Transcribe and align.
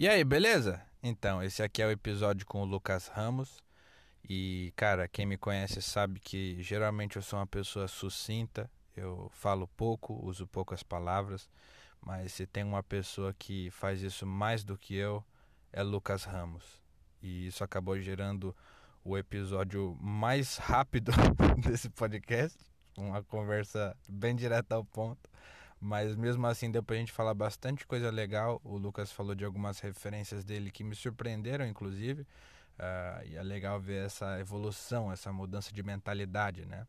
E 0.00 0.06
aí, 0.08 0.22
beleza? 0.22 0.80
Então, 1.02 1.42
esse 1.42 1.60
aqui 1.60 1.82
é 1.82 1.86
o 1.86 1.90
episódio 1.90 2.46
com 2.46 2.62
o 2.62 2.64
Lucas 2.64 3.08
Ramos. 3.08 3.58
E, 4.30 4.72
cara, 4.76 5.08
quem 5.08 5.26
me 5.26 5.36
conhece 5.36 5.82
sabe 5.82 6.20
que 6.20 6.62
geralmente 6.62 7.16
eu 7.16 7.22
sou 7.22 7.36
uma 7.36 7.48
pessoa 7.48 7.88
sucinta, 7.88 8.70
eu 8.94 9.28
falo 9.34 9.66
pouco, 9.66 10.14
uso 10.24 10.46
poucas 10.46 10.84
palavras, 10.84 11.50
mas 12.00 12.32
se 12.32 12.46
tem 12.46 12.62
uma 12.62 12.80
pessoa 12.80 13.34
que 13.36 13.72
faz 13.72 14.00
isso 14.00 14.24
mais 14.24 14.62
do 14.62 14.78
que 14.78 14.94
eu, 14.94 15.24
é 15.72 15.82
Lucas 15.82 16.22
Ramos. 16.22 16.80
E 17.20 17.48
isso 17.48 17.64
acabou 17.64 17.98
gerando 17.98 18.54
o 19.02 19.18
episódio 19.18 19.98
mais 20.00 20.58
rápido 20.58 21.10
desse 21.58 21.90
podcast, 21.90 22.56
uma 22.96 23.20
conversa 23.24 23.96
bem 24.08 24.36
direta 24.36 24.76
ao 24.76 24.84
ponto. 24.84 25.28
Mas 25.80 26.16
mesmo 26.16 26.46
assim 26.46 26.70
deu 26.70 26.82
pra 26.82 26.96
gente 26.96 27.12
falar 27.12 27.34
bastante 27.34 27.86
coisa 27.86 28.10
legal. 28.10 28.60
O 28.64 28.76
Lucas 28.76 29.12
falou 29.12 29.34
de 29.34 29.44
algumas 29.44 29.78
referências 29.80 30.44
dele 30.44 30.70
que 30.70 30.82
me 30.82 30.94
surpreenderam, 30.94 31.66
inclusive. 31.66 32.22
Uh, 32.22 33.26
e 33.26 33.36
é 33.36 33.42
legal 33.42 33.80
ver 33.80 34.06
essa 34.06 34.38
evolução, 34.40 35.10
essa 35.10 35.32
mudança 35.32 35.72
de 35.72 35.82
mentalidade, 35.82 36.64
né? 36.64 36.86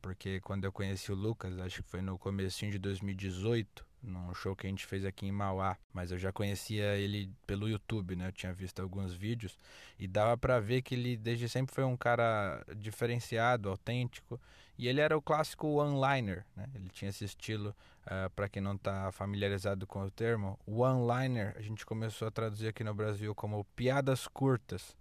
Porque 0.00 0.40
quando 0.40 0.64
eu 0.64 0.72
conheci 0.72 1.10
o 1.10 1.14
Lucas, 1.14 1.58
acho 1.58 1.82
que 1.82 1.88
foi 1.88 2.00
no 2.00 2.18
comecinho 2.18 2.70
de 2.70 2.78
2018, 2.78 3.84
num 4.06 4.32
show 4.34 4.54
que 4.54 4.66
a 4.66 4.70
gente 4.70 4.86
fez 4.86 5.04
aqui 5.04 5.26
em 5.26 5.32
Mauá, 5.32 5.76
mas 5.92 6.10
eu 6.10 6.18
já 6.18 6.32
conhecia 6.32 6.96
ele 6.96 7.30
pelo 7.46 7.68
YouTube, 7.68 8.16
né? 8.16 8.28
Eu 8.28 8.32
tinha 8.32 8.52
visto 8.52 8.80
alguns 8.80 9.12
vídeos 9.12 9.58
e 9.98 10.06
dava 10.06 10.36
para 10.36 10.60
ver 10.60 10.82
que 10.82 10.94
ele 10.94 11.16
desde 11.16 11.48
sempre 11.48 11.74
foi 11.74 11.84
um 11.84 11.96
cara 11.96 12.64
diferenciado, 12.76 13.68
autêntico, 13.68 14.40
e 14.78 14.88
ele 14.88 15.00
era 15.00 15.16
o 15.16 15.22
clássico 15.22 15.66
one-liner, 15.66 16.44
né? 16.54 16.66
Ele 16.74 16.88
tinha 16.90 17.08
esse 17.08 17.24
estilo, 17.24 17.70
uh, 17.70 17.74
eh, 18.06 18.28
para 18.28 18.48
quem 18.48 18.62
não 18.62 18.74
está 18.74 19.10
familiarizado 19.10 19.86
com 19.86 20.02
o 20.02 20.10
termo, 20.10 20.58
one-liner, 20.66 21.54
a 21.56 21.62
gente 21.62 21.84
começou 21.86 22.28
a 22.28 22.30
traduzir 22.30 22.68
aqui 22.68 22.84
no 22.84 22.94
Brasil 22.94 23.34
como 23.34 23.64
piadas 23.76 24.28
curtas. 24.28 24.96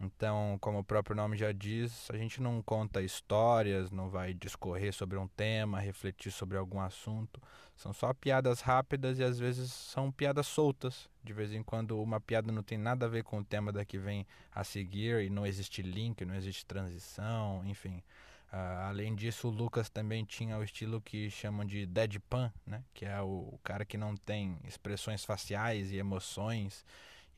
Então, 0.00 0.56
como 0.62 0.78
o 0.78 0.84
próprio 0.84 1.14
nome 1.14 1.36
já 1.36 1.52
diz, 1.52 2.10
a 2.10 2.16
gente 2.16 2.40
não 2.40 2.62
conta 2.62 3.02
histórias, 3.02 3.90
não 3.90 4.08
vai 4.08 4.32
discorrer 4.32 4.94
sobre 4.94 5.18
um 5.18 5.28
tema, 5.28 5.78
refletir 5.78 6.32
sobre 6.32 6.56
algum 6.56 6.80
assunto. 6.80 7.40
São 7.76 7.92
só 7.92 8.14
piadas 8.14 8.62
rápidas 8.62 9.18
e 9.18 9.24
às 9.24 9.38
vezes 9.38 9.70
são 9.70 10.10
piadas 10.10 10.46
soltas. 10.46 11.06
De 11.22 11.34
vez 11.34 11.52
em 11.52 11.62
quando 11.62 12.00
uma 12.00 12.18
piada 12.18 12.50
não 12.50 12.62
tem 12.62 12.78
nada 12.78 13.04
a 13.04 13.08
ver 13.10 13.24
com 13.24 13.40
o 13.40 13.44
tema 13.44 13.70
da 13.70 13.84
que 13.84 13.98
vem 13.98 14.26
a 14.54 14.64
seguir 14.64 15.22
e 15.22 15.28
não 15.28 15.46
existe 15.46 15.82
link, 15.82 16.24
não 16.24 16.34
existe 16.34 16.64
transição, 16.64 17.62
enfim. 17.66 18.02
Uh, 18.50 18.88
além 18.88 19.14
disso, 19.14 19.48
o 19.48 19.50
Lucas 19.50 19.90
também 19.90 20.24
tinha 20.24 20.56
o 20.58 20.64
estilo 20.64 21.00
que 21.00 21.30
chamam 21.30 21.64
de 21.64 21.84
deadpan, 21.84 22.50
né? 22.66 22.82
que 22.94 23.04
é 23.04 23.20
o 23.20 23.60
cara 23.62 23.84
que 23.84 23.98
não 23.98 24.16
tem 24.16 24.58
expressões 24.64 25.24
faciais 25.24 25.92
e 25.92 25.96
emoções 25.98 26.84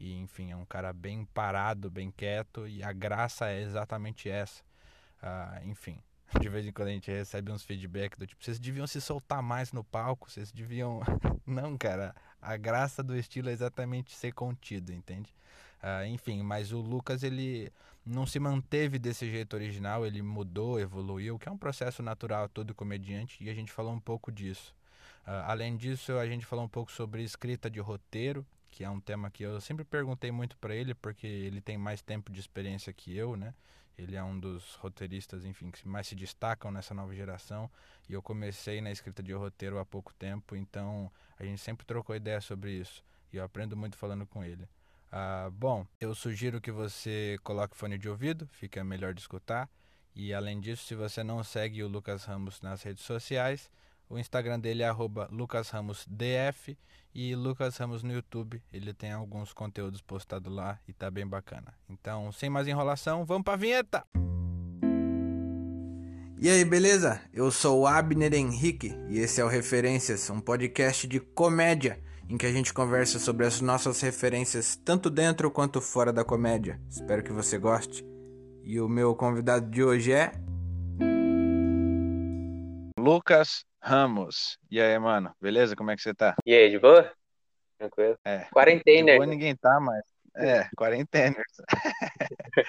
e 0.02 0.18
enfim, 0.18 0.50
é 0.50 0.56
um 0.56 0.64
cara 0.64 0.92
bem 0.92 1.24
parado, 1.26 1.88
bem 1.88 2.10
quieto, 2.10 2.66
e 2.66 2.82
a 2.82 2.92
graça 2.92 3.48
é 3.48 3.62
exatamente 3.62 4.28
essa. 4.28 4.60
Ah, 5.22 5.60
enfim, 5.64 5.96
de 6.40 6.48
vez 6.48 6.66
em 6.66 6.72
quando 6.72 6.88
a 6.88 6.92
gente 6.92 7.08
recebe 7.08 7.52
uns 7.52 7.62
feedback 7.62 8.18
do 8.18 8.26
tipo, 8.26 8.44
vocês 8.44 8.58
deviam 8.58 8.84
se 8.84 9.00
soltar 9.00 9.40
mais 9.40 9.72
no 9.72 9.84
palco, 9.84 10.28
vocês 10.28 10.50
deviam. 10.50 11.00
Não, 11.46 11.78
cara, 11.78 12.14
a 12.40 12.56
graça 12.56 13.00
do 13.00 13.16
estilo 13.16 13.48
é 13.48 13.52
exatamente 13.52 14.12
ser 14.12 14.32
contido, 14.32 14.92
entende? 14.92 15.32
Ah, 15.80 16.04
enfim, 16.04 16.42
mas 16.42 16.72
o 16.72 16.80
Lucas 16.80 17.22
ele 17.22 17.72
não 18.04 18.26
se 18.26 18.40
manteve 18.40 18.98
desse 18.98 19.30
jeito 19.30 19.54
original, 19.54 20.04
ele 20.04 20.20
mudou, 20.20 20.80
evoluiu, 20.80 21.38
que 21.38 21.48
é 21.48 21.52
um 21.52 21.56
processo 21.56 22.02
natural 22.02 22.48
todo 22.48 22.74
comediante, 22.74 23.42
e 23.42 23.48
a 23.48 23.54
gente 23.54 23.70
falou 23.70 23.92
um 23.92 24.00
pouco 24.00 24.32
disso. 24.32 24.74
Uh, 25.24 25.46
além 25.46 25.76
disso, 25.76 26.18
a 26.18 26.26
gente 26.26 26.44
falou 26.44 26.64
um 26.64 26.68
pouco 26.68 26.90
sobre 26.90 27.22
escrita 27.22 27.70
de 27.70 27.78
roteiro, 27.78 28.44
que 28.72 28.82
é 28.82 28.88
um 28.88 28.98
tema 28.98 29.30
que 29.30 29.42
eu 29.42 29.60
sempre 29.60 29.84
perguntei 29.84 30.32
muito 30.32 30.56
para 30.56 30.74
ele, 30.74 30.94
porque 30.94 31.26
ele 31.26 31.60
tem 31.60 31.76
mais 31.76 32.00
tempo 32.00 32.32
de 32.32 32.40
experiência 32.40 32.90
que 32.90 33.14
eu, 33.14 33.36
né? 33.36 33.54
Ele 33.98 34.16
é 34.16 34.24
um 34.24 34.40
dos 34.40 34.76
roteiristas, 34.76 35.44
enfim, 35.44 35.70
que 35.70 35.86
mais 35.86 36.06
se 36.06 36.14
destacam 36.14 36.70
nessa 36.70 36.94
nova 36.94 37.14
geração. 37.14 37.70
E 38.08 38.14
eu 38.14 38.22
comecei 38.22 38.80
na 38.80 38.90
escrita 38.90 39.22
de 39.22 39.34
roteiro 39.34 39.78
há 39.78 39.84
pouco 39.84 40.14
tempo, 40.14 40.56
então 40.56 41.12
a 41.38 41.44
gente 41.44 41.60
sempre 41.60 41.84
trocou 41.84 42.16
ideia 42.16 42.40
sobre 42.40 42.72
isso. 42.72 43.04
E 43.30 43.36
eu 43.36 43.44
aprendo 43.44 43.76
muito 43.76 43.98
falando 43.98 44.26
com 44.26 44.42
ele. 44.42 44.66
Ah, 45.12 45.50
bom, 45.52 45.86
eu 46.00 46.14
sugiro 46.14 46.58
que 46.58 46.72
você 46.72 47.38
coloque 47.44 47.76
fone 47.76 47.98
de 47.98 48.08
ouvido, 48.08 48.48
fica 48.52 48.82
melhor 48.82 49.12
de 49.12 49.20
escutar. 49.20 49.68
E 50.14 50.32
além 50.32 50.58
disso, 50.58 50.86
se 50.86 50.94
você 50.94 51.22
não 51.22 51.44
segue 51.44 51.82
o 51.82 51.88
Lucas 51.88 52.24
Ramos 52.24 52.62
nas 52.62 52.82
redes 52.82 53.04
sociais, 53.04 53.70
o 54.12 54.18
Instagram 54.18 54.60
dele 54.60 54.82
é 54.82 54.92
lucasramosdf 55.30 56.76
e 57.14 57.34
Lucas 57.34 57.78
Ramos 57.78 58.02
no 58.02 58.12
YouTube. 58.12 58.62
Ele 58.70 58.92
tem 58.92 59.10
alguns 59.10 59.54
conteúdos 59.54 60.02
postados 60.02 60.52
lá 60.52 60.78
e 60.86 60.92
tá 60.92 61.10
bem 61.10 61.26
bacana. 61.26 61.72
Então, 61.88 62.30
sem 62.30 62.50
mais 62.50 62.68
enrolação, 62.68 63.24
vamos 63.24 63.42
pra 63.42 63.56
vinheta! 63.56 64.04
E 66.38 66.50
aí, 66.50 66.62
beleza? 66.64 67.22
Eu 67.32 67.50
sou 67.50 67.80
o 67.80 67.86
Abner 67.86 68.34
Henrique 68.34 68.94
e 69.08 69.18
esse 69.18 69.40
é 69.40 69.44
o 69.44 69.48
Referências, 69.48 70.28
um 70.28 70.40
podcast 70.40 71.06
de 71.06 71.18
comédia 71.18 72.02
em 72.28 72.36
que 72.36 72.44
a 72.44 72.52
gente 72.52 72.74
conversa 72.74 73.18
sobre 73.18 73.46
as 73.46 73.62
nossas 73.62 74.00
referências 74.00 74.76
tanto 74.76 75.08
dentro 75.08 75.50
quanto 75.50 75.80
fora 75.80 76.12
da 76.12 76.24
comédia. 76.24 76.78
Espero 76.90 77.22
que 77.22 77.32
você 77.32 77.56
goste. 77.58 78.04
E 78.62 78.78
o 78.78 78.88
meu 78.88 79.14
convidado 79.14 79.70
de 79.70 79.82
hoje 79.82 80.12
é 80.12 80.32
Lucas 82.98 83.64
Ramos. 83.82 84.56
E 84.70 84.80
aí, 84.80 84.96
mano? 84.96 85.34
Beleza? 85.40 85.74
Como 85.74 85.90
é 85.90 85.96
que 85.96 86.02
você 86.02 86.14
tá? 86.14 86.36
E 86.46 86.54
aí, 86.54 86.70
de 86.70 86.78
boa? 86.78 87.12
Tranquilo? 87.76 88.16
É. 88.24 88.46
Quarentena. 88.52 89.10
De 89.10 89.16
boa 89.16 89.26
ninguém 89.26 89.56
tá, 89.56 89.80
mas. 89.80 90.04
É, 90.36 90.68
quarentena. 90.78 91.42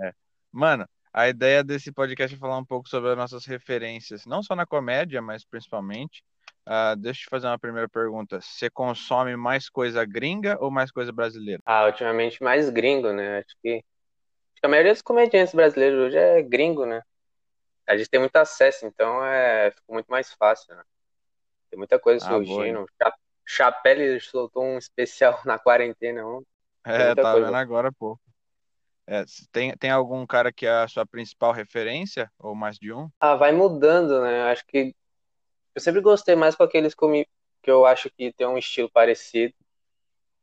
é. 0.00 0.12
Mano, 0.52 0.86
a 1.12 1.28
ideia 1.28 1.64
desse 1.64 1.90
podcast 1.90 2.36
é 2.36 2.38
falar 2.38 2.56
um 2.56 2.64
pouco 2.64 2.88
sobre 2.88 3.10
as 3.10 3.16
nossas 3.16 3.44
referências, 3.44 4.24
não 4.24 4.44
só 4.44 4.54
na 4.54 4.64
comédia, 4.64 5.20
mas 5.20 5.44
principalmente. 5.44 6.22
Uh, 6.64 6.94
deixa 6.96 7.22
eu 7.22 7.24
te 7.24 7.30
fazer 7.30 7.48
uma 7.48 7.58
primeira 7.58 7.88
pergunta. 7.88 8.40
Você 8.40 8.70
consome 8.70 9.36
mais 9.36 9.68
coisa 9.68 10.04
gringa 10.04 10.56
ou 10.60 10.70
mais 10.70 10.92
coisa 10.92 11.10
brasileira? 11.10 11.60
Ah, 11.66 11.86
ultimamente 11.86 12.40
mais 12.40 12.70
gringo, 12.70 13.12
né? 13.12 13.38
Acho 13.38 13.56
que, 13.60 13.74
acho 13.74 14.60
que 14.60 14.66
a 14.66 14.68
maioria 14.68 14.92
dos 14.92 15.02
comediantes 15.02 15.52
brasileiros 15.52 15.98
hoje 15.98 16.16
é 16.16 16.40
gringo, 16.40 16.86
né? 16.86 17.02
A 17.86 17.96
gente 17.96 18.08
tem 18.08 18.20
muito 18.20 18.36
acesso, 18.36 18.86
então 18.86 19.24
é, 19.24 19.70
ficou 19.70 19.94
muito 19.94 20.08
mais 20.08 20.32
fácil, 20.32 20.74
né? 20.74 20.82
Tem 21.70 21.78
muita 21.78 21.98
coisa 21.98 22.24
ah, 22.24 22.28
surgindo. 22.28 22.86
Boa. 23.00 23.14
Chapelle 23.44 24.20
soltou 24.20 24.62
um 24.62 24.78
especial 24.78 25.40
na 25.44 25.58
quarentena 25.58 26.26
ontem. 26.26 26.46
É, 26.84 27.14
tá 27.14 27.32
coisa. 27.32 27.46
vendo 27.46 27.56
agora, 27.56 27.92
pô. 27.92 28.18
É, 29.06 29.24
tem, 29.50 29.76
tem 29.76 29.90
algum 29.90 30.24
cara 30.26 30.52
que 30.52 30.66
é 30.66 30.70
a 30.70 30.88
sua 30.88 31.04
principal 31.04 31.52
referência, 31.52 32.30
ou 32.38 32.54
mais 32.54 32.78
de 32.78 32.92
um? 32.92 33.10
Ah, 33.18 33.34
vai 33.34 33.52
mudando, 33.52 34.20
né? 34.22 34.44
Acho 34.44 34.64
que 34.66 34.94
eu 35.74 35.80
sempre 35.80 36.00
gostei 36.00 36.36
mais 36.36 36.54
com 36.54 36.62
aqueles 36.62 36.94
que 36.94 37.70
eu 37.70 37.84
acho 37.84 38.10
que 38.10 38.32
tem 38.32 38.46
um 38.46 38.58
estilo 38.58 38.90
parecido. 38.90 39.54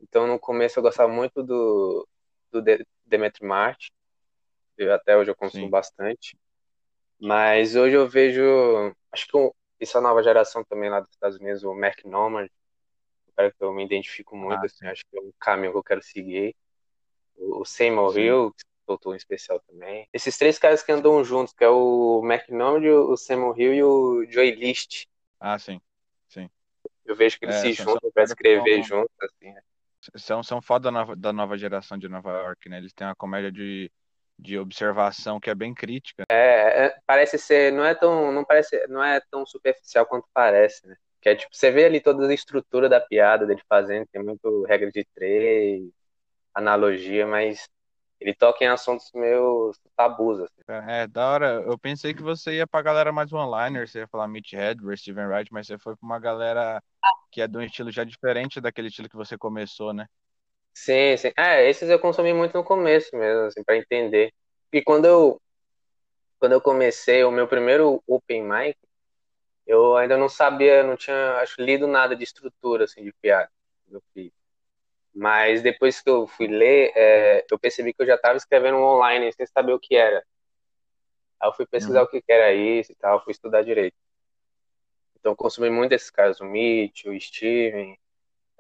Então, 0.02 0.28
no 0.28 0.40
começo 0.40 0.80
eu 0.80 0.84
gostava 0.84 1.12
muito 1.12 1.44
do, 1.44 2.08
do 2.52 2.62
Demetri 3.06 3.46
Martin. 3.46 3.92
Até 4.94 5.18
hoje 5.18 5.30
eu 5.30 5.36
consumo 5.36 5.66
Sim. 5.66 5.70
bastante. 5.70 6.38
Mas 7.20 7.76
hoje 7.76 7.96
eu 7.96 8.08
vejo, 8.08 8.42
acho 9.12 9.28
que 9.28 9.52
essa 9.80 10.00
nova 10.00 10.24
geração 10.24 10.64
também 10.64 10.90
lá 10.90 11.02
dos 11.02 11.10
Estados 11.10 11.38
Unidos, 11.38 11.64
o 11.64 11.74
Mark 11.74 12.04
Norman, 12.06 12.46
um 12.46 13.32
cara 13.36 13.52
que 13.52 13.64
eu 13.64 13.74
me 13.74 13.84
identifico 13.84 14.38
muito, 14.38 14.62
ah, 14.62 14.66
assim, 14.66 14.86
acho 14.88 15.04
que 15.10 15.18
é 15.18 15.22
um 15.22 15.32
caminho 15.40 15.72
que 15.72 15.78
eu 15.78 15.84
quero 15.84 16.02
seguir. 16.02 16.56
O, 17.36 17.64
Samuel 17.66 18.18
Hill, 18.18 18.52
que 18.52 18.64
soltou 18.86 19.14
um 19.14 19.16
especial 19.16 19.62
também. 19.62 20.08
Esses 20.12 20.38
três 20.38 20.58
caras 20.58 20.84
que 20.84 20.92
andam 20.92 21.24
juntos, 21.24 21.54
que 21.54 21.64
é 21.64 21.70
o 21.70 22.22
Norman, 22.50 22.90
o 22.90 23.16
Samuel 23.16 23.58
Hill 23.58 23.74
e 23.74 23.84
o 23.84 24.26
Joey 24.30 24.52
List. 24.56 25.06
Ah, 25.40 25.58
sim, 25.58 25.80
sim. 26.28 26.50
Eu 27.06 27.16
vejo 27.16 27.40
que 27.40 27.46
eles 27.46 27.56
é, 27.56 27.62
se 27.62 27.74
juntam 27.74 28.12
para 28.12 28.24
escrever 28.24 28.84
juntos, 28.84 29.16
assim. 29.22 29.54
Né? 29.54 29.62
São, 30.16 30.44
são 30.44 30.62
foda 30.62 30.86
da 30.86 30.92
nova, 30.92 31.16
da 31.16 31.34
nova 31.34 31.58
geração 31.58 31.98
de 31.98 32.08
Nova 32.08 32.32
York, 32.32 32.70
né? 32.70 32.78
Eles 32.78 32.94
têm 32.94 33.08
uma 33.08 33.16
comédia 33.16 33.52
de 33.52 33.92
de 34.40 34.58
observação 34.58 35.40
que 35.40 35.50
é 35.50 35.56
bem 35.56 35.74
crítica. 35.74 36.24
É, 36.32 36.86
é, 36.86 36.96
parece 37.06 37.38
ser, 37.38 37.72
não 37.74 37.84
é 37.84 37.94
tão, 37.94 38.32
não 38.32 38.44
parece, 38.46 38.88
não 38.88 39.04
é 39.04 39.22
tão 39.30 39.46
superficial 39.46 40.06
quanto 40.06 40.28
parece, 40.34 40.88
né? 40.88 40.96
Que 41.22 41.30
é 41.30 41.36
tipo, 41.36 41.54
você 41.54 41.70
vê 41.70 41.86
ali 41.86 42.00
toda 42.00 42.26
a 42.26 42.34
estrutura 42.34 42.88
da 42.88 43.02
piada 43.02 43.46
dele 43.46 43.62
fazendo, 43.68 44.08
tem 44.12 44.24
muito 44.24 44.64
regra 44.64 44.90
de 44.90 45.06
três, 45.14 45.84
analogia, 46.54 47.28
mas 47.28 47.68
ele 48.20 48.34
toca 48.34 48.64
em 48.64 48.68
assuntos 48.68 49.10
meio 49.14 49.72
tabus, 49.96 50.40
assim. 50.42 50.62
É, 50.68 51.04
é, 51.04 51.08
da 51.08 51.30
hora. 51.30 51.64
Eu 51.66 51.78
pensei 51.78 52.14
que 52.14 52.22
você 52.22 52.56
ia 52.56 52.68
pra 52.68 52.82
galera 52.82 53.12
mais 53.12 53.32
one-liner, 53.32 53.88
você 53.88 54.00
ia 54.00 54.08
falar 54.08 54.28
Mitch 54.28 54.54
Hedberg, 54.54 55.00
Steven 55.00 55.28
Wright, 55.28 55.52
mas 55.54 55.68
você 55.68 55.78
foi 55.78 55.96
pra 55.96 56.06
uma 56.06 56.20
galera 56.20 56.82
que 57.32 57.42
é 57.42 57.48
de 57.48 57.58
um 57.58 57.62
estilo 57.62 57.92
já 57.92 58.04
diferente 58.04 58.60
daquele 58.60 58.88
estilo 58.88 59.10
que 59.10 59.16
você 59.16 59.38
começou, 59.38 59.94
né? 59.94 60.06
Sim, 60.86 61.18
sim. 61.18 61.32
É, 61.38 61.70
esses 61.70 61.90
eu 61.90 62.00
consumi 62.00 62.34
muito 62.34 62.54
no 62.58 62.64
começo 62.64 63.16
mesmo, 63.16 63.46
assim, 63.46 63.64
para 63.64 63.76
entender. 63.78 64.32
E 64.72 64.82
quando 64.82 65.06
eu 65.06 65.42
quando 66.40 66.54
eu 66.54 66.62
comecei 66.62 67.24
o 67.24 67.32
meu 67.32 67.48
primeiro 67.48 68.02
open 68.08 68.44
mic, 68.44 68.78
eu 69.68 69.98
ainda 69.98 70.18
não 70.18 70.30
sabia, 70.30 70.84
não 70.84 70.98
tinha, 70.98 71.34
acho, 71.38 71.62
lido 71.62 71.88
nada 71.88 72.16
de 72.16 72.24
estrutura 72.24 72.86
assim 72.86 73.04
de 73.04 73.14
piada. 73.22 73.52
Fiz. 74.14 74.32
Mas 75.14 75.62
depois 75.62 76.02
que 76.02 76.10
eu 76.10 76.28
fui 76.28 76.48
ler, 76.48 76.92
é, 76.96 77.46
eu 77.52 77.60
percebi 77.60 77.94
que 77.94 78.02
eu 78.04 78.08
já 78.08 78.16
estava 78.16 78.38
escrevendo 78.38 78.78
online 78.78 79.32
sem 79.34 79.46
saber 79.48 79.74
o 79.74 79.80
que 79.80 79.96
era. 79.96 80.24
Aí 81.42 81.50
eu 81.50 81.54
fui 81.54 81.66
pesquisar 81.66 82.00
Uhum. 82.02 82.06
o 82.06 82.10
que 82.10 82.24
era 82.30 82.54
isso 82.54 82.92
e 82.92 82.96
tal, 82.96 83.24
fui 83.24 83.32
estudar 83.32 83.64
direito. 83.64 83.96
Então 85.20 85.34
eu 85.34 85.36
consumi 85.36 85.70
muito 85.70 85.90
desses 85.92 86.10
caras, 86.10 86.40
o 86.40 86.46
Mitch, 86.46 87.06
o 87.06 87.20
Steven, 87.20 87.98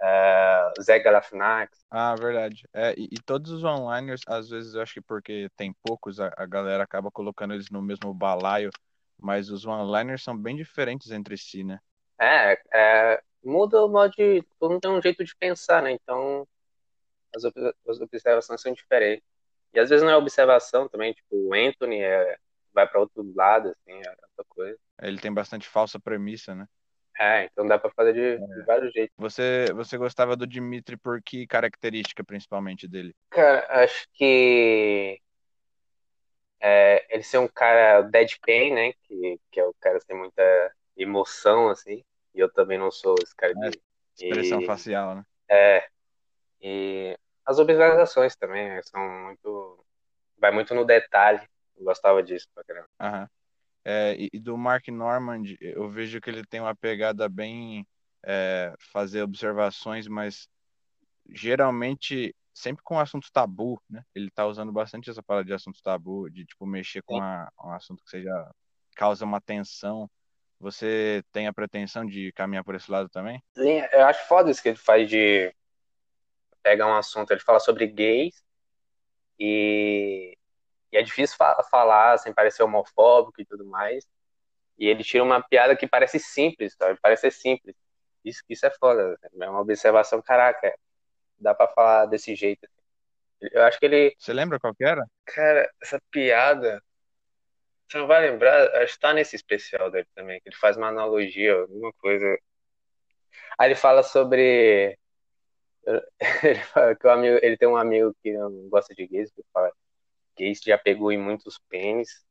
é, 0.01 0.71
Zé 0.81 0.99
Galifianakis. 0.99 1.79
Ah, 1.91 2.15
verdade. 2.15 2.67
É, 2.73 2.93
e, 2.97 3.05
e 3.11 3.19
todos 3.25 3.51
os 3.51 3.63
onliners, 3.63 4.21
às 4.27 4.49
vezes 4.49 4.75
eu 4.75 4.81
acho 4.81 4.93
que 4.95 5.01
porque 5.01 5.49
tem 5.55 5.73
poucos, 5.83 6.19
a, 6.19 6.31
a 6.37 6.45
galera 6.45 6.83
acaba 6.83 7.09
colocando 7.11 7.53
eles 7.53 7.69
no 7.71 7.81
mesmo 7.81 8.13
balaio, 8.13 8.69
mas 9.17 9.49
os 9.49 9.65
onliners 9.65 10.23
são 10.23 10.37
bem 10.37 10.55
diferentes 10.55 11.11
entre 11.11 11.35
si, 11.37 11.63
né? 11.63 11.79
É, 12.19 12.57
é, 12.73 13.21
muda 13.43 13.83
o 13.83 13.89
modo 13.89 14.11
de. 14.15 14.43
Todo 14.59 14.71
mundo 14.71 14.81
tem 14.81 14.91
um 14.91 15.01
jeito 15.01 15.23
de 15.23 15.35
pensar, 15.35 15.81
né? 15.81 15.91
Então 15.91 16.47
as, 17.35 17.43
ob- 17.45 17.75
as 17.89 18.01
observações 18.01 18.61
são 18.61 18.73
diferentes. 18.73 19.25
E 19.73 19.79
às 19.79 19.89
vezes 19.89 20.03
não 20.05 20.11
é 20.13 20.17
observação 20.17 20.89
também, 20.89 21.13
tipo, 21.13 21.27
o 21.35 21.53
Anthony 21.53 22.01
é, 22.01 22.37
vai 22.73 22.87
para 22.87 23.01
outro 23.01 23.23
lado, 23.35 23.69
assim, 23.69 23.93
é 23.93 24.09
outra 24.09 24.45
coisa. 24.49 24.79
Ele 25.01 25.19
tem 25.19 25.33
bastante 25.33 25.67
falsa 25.67 25.99
premissa, 25.99 26.55
né? 26.55 26.65
É, 27.19 27.43
então 27.45 27.67
dá 27.67 27.77
para 27.77 27.91
fazer 27.91 28.13
de, 28.13 28.37
de 28.37 28.65
vários 28.65 28.93
jeitos. 28.93 29.13
Você, 29.17 29.65
você 29.75 29.97
gostava 29.97 30.37
do 30.37 30.47
Dimitri 30.47 30.95
por 30.95 31.21
que 31.21 31.45
característica, 31.45 32.23
principalmente, 32.23 32.87
dele? 32.87 33.13
Cara, 33.29 33.65
acho 33.83 34.07
que 34.13 35.19
é, 36.61 37.05
ele 37.13 37.23
ser 37.23 37.37
um 37.37 37.47
cara 37.47 38.01
deadpan, 38.01 38.73
né? 38.73 38.93
Que, 39.03 39.39
que 39.51 39.59
é 39.59 39.65
o 39.65 39.73
cara 39.79 39.99
sem 39.99 40.15
muita 40.17 40.41
emoção, 40.97 41.69
assim. 41.69 42.03
E 42.33 42.39
eu 42.39 42.51
também 42.51 42.77
não 42.77 42.91
sou 42.91 43.15
esse 43.21 43.35
cara 43.35 43.53
de. 43.53 43.79
Expressão 44.15 44.61
E- 44.61 44.65
facial, 44.65 45.15
né? 45.15 45.25
É. 45.49 45.87
E 46.61 47.17
as 47.45 47.59
observações 47.59 48.35
também 48.35 48.69
né, 48.69 48.81
são 48.83 49.01
muito. 49.25 49.85
Vai 50.37 50.51
muito 50.51 50.73
no 50.75 50.85
detalhe. 50.85 51.41
Eu 51.77 51.85
gostava 51.85 52.23
disso 52.23 52.47
pra 52.53 52.63
caramba. 52.63 52.87
Aham. 52.99 53.29
É, 53.91 54.15
e, 54.19 54.29
e 54.33 54.39
do 54.39 54.55
Mark 54.55 54.87
Normand, 54.89 55.55
eu 55.59 55.89
vejo 55.89 56.21
que 56.21 56.29
ele 56.29 56.45
tem 56.45 56.59
uma 56.59 56.75
pegada 56.75 57.27
bem 57.27 57.87
é, 58.23 58.71
fazer 58.93 59.23
observações, 59.23 60.07
mas 60.07 60.47
geralmente 61.31 62.35
sempre 62.53 62.83
com 62.83 62.99
assunto 62.99 63.31
tabu, 63.31 63.81
né? 63.89 64.03
Ele 64.13 64.29
tá 64.29 64.45
usando 64.45 64.71
bastante 64.71 65.09
essa 65.09 65.23
palavra 65.23 65.47
de 65.47 65.53
assunto 65.53 65.81
tabu, 65.81 66.29
de 66.29 66.45
tipo 66.45 66.67
mexer 66.67 67.01
com 67.01 67.15
uma- 67.15 67.51
um 67.65 67.71
assunto 67.71 68.03
que 68.03 68.11
seja 68.11 68.51
causa 68.95 69.25
uma 69.25 69.41
tensão. 69.41 70.07
Você 70.59 71.23
tem 71.31 71.47
a 71.47 71.53
pretensão 71.53 72.05
de 72.05 72.31
caminhar 72.33 72.63
por 72.63 72.75
esse 72.75 72.91
lado 72.91 73.09
também? 73.09 73.41
Sim, 73.57 73.81
eu 73.91 74.05
acho 74.05 74.27
foda 74.27 74.51
isso 74.51 74.61
que 74.61 74.69
ele 74.69 74.77
faz 74.77 75.09
de 75.09 75.51
pegar 76.61 76.85
um 76.85 76.95
assunto. 76.95 77.31
Ele 77.31 77.39
fala 77.39 77.59
sobre 77.59 77.87
gays 77.87 78.43
e, 79.39 80.37
e 80.91 80.97
é 80.97 81.01
difícil 81.01 81.37
fa- 81.37 81.63
falar 81.71 82.17
sem 82.19 82.33
parecer 82.33 82.63
homofóbico 82.63 83.41
e 83.41 83.45
tudo 83.45 83.65
mais. 83.65 84.05
E 84.77 84.87
ele 84.87 85.03
tira 85.03 85.23
uma 85.23 85.41
piada 85.41 85.75
que 85.75 85.87
parece 85.87 86.19
simples, 86.19 86.75
sabe? 86.77 86.99
Parece 87.01 87.23
ser 87.23 87.31
simples. 87.31 87.75
Isso, 88.23 88.43
isso 88.49 88.65
é 88.65 88.71
foda. 88.71 89.17
É 89.41 89.49
uma 89.49 89.61
observação, 89.61 90.21
caraca, 90.21 90.73
dá 91.39 91.53
pra 91.55 91.67
falar 91.69 92.05
desse 92.07 92.35
jeito. 92.35 92.67
Eu 93.41 93.63
acho 93.63 93.79
que 93.79 93.85
ele. 93.85 94.15
Você 94.17 94.33
lembra 94.33 94.59
qual 94.59 94.75
que 94.75 94.83
era? 94.83 95.05
Cara, 95.25 95.69
essa 95.81 96.01
piada. 96.11 96.81
Você 97.87 97.97
não 97.97 98.07
vai 98.07 98.21
lembrar? 98.29 98.69
Acho 98.83 98.93
que 98.93 98.99
tá 98.99 99.13
nesse 99.13 99.35
especial 99.35 99.89
dele 99.91 100.07
também, 100.15 100.39
que 100.41 100.49
ele 100.49 100.55
faz 100.55 100.77
uma 100.77 100.87
analogia, 100.87 101.55
alguma 101.61 101.91
coisa. 101.93 102.37
Aí 103.57 103.67
ele 103.69 103.75
fala 103.75 104.03
sobre. 104.03 104.97
Ele 106.43 106.59
fala 106.65 106.95
que 106.95 107.07
o 107.07 107.09
amigo, 107.09 107.39
ele 107.41 107.57
tem 107.57 107.67
um 107.67 107.77
amigo 107.77 108.15
que 108.21 108.33
não 108.37 108.69
gosta 108.69 108.93
de 108.93 109.07
gays, 109.07 109.31
que 109.31 109.43
fala 109.53 109.71
que 110.39 110.45
gays 110.45 110.61
já 110.63 110.77
pegou 110.77 111.11
em 111.11 111.17
muitos 111.17 111.59
pênis, 111.69 112.25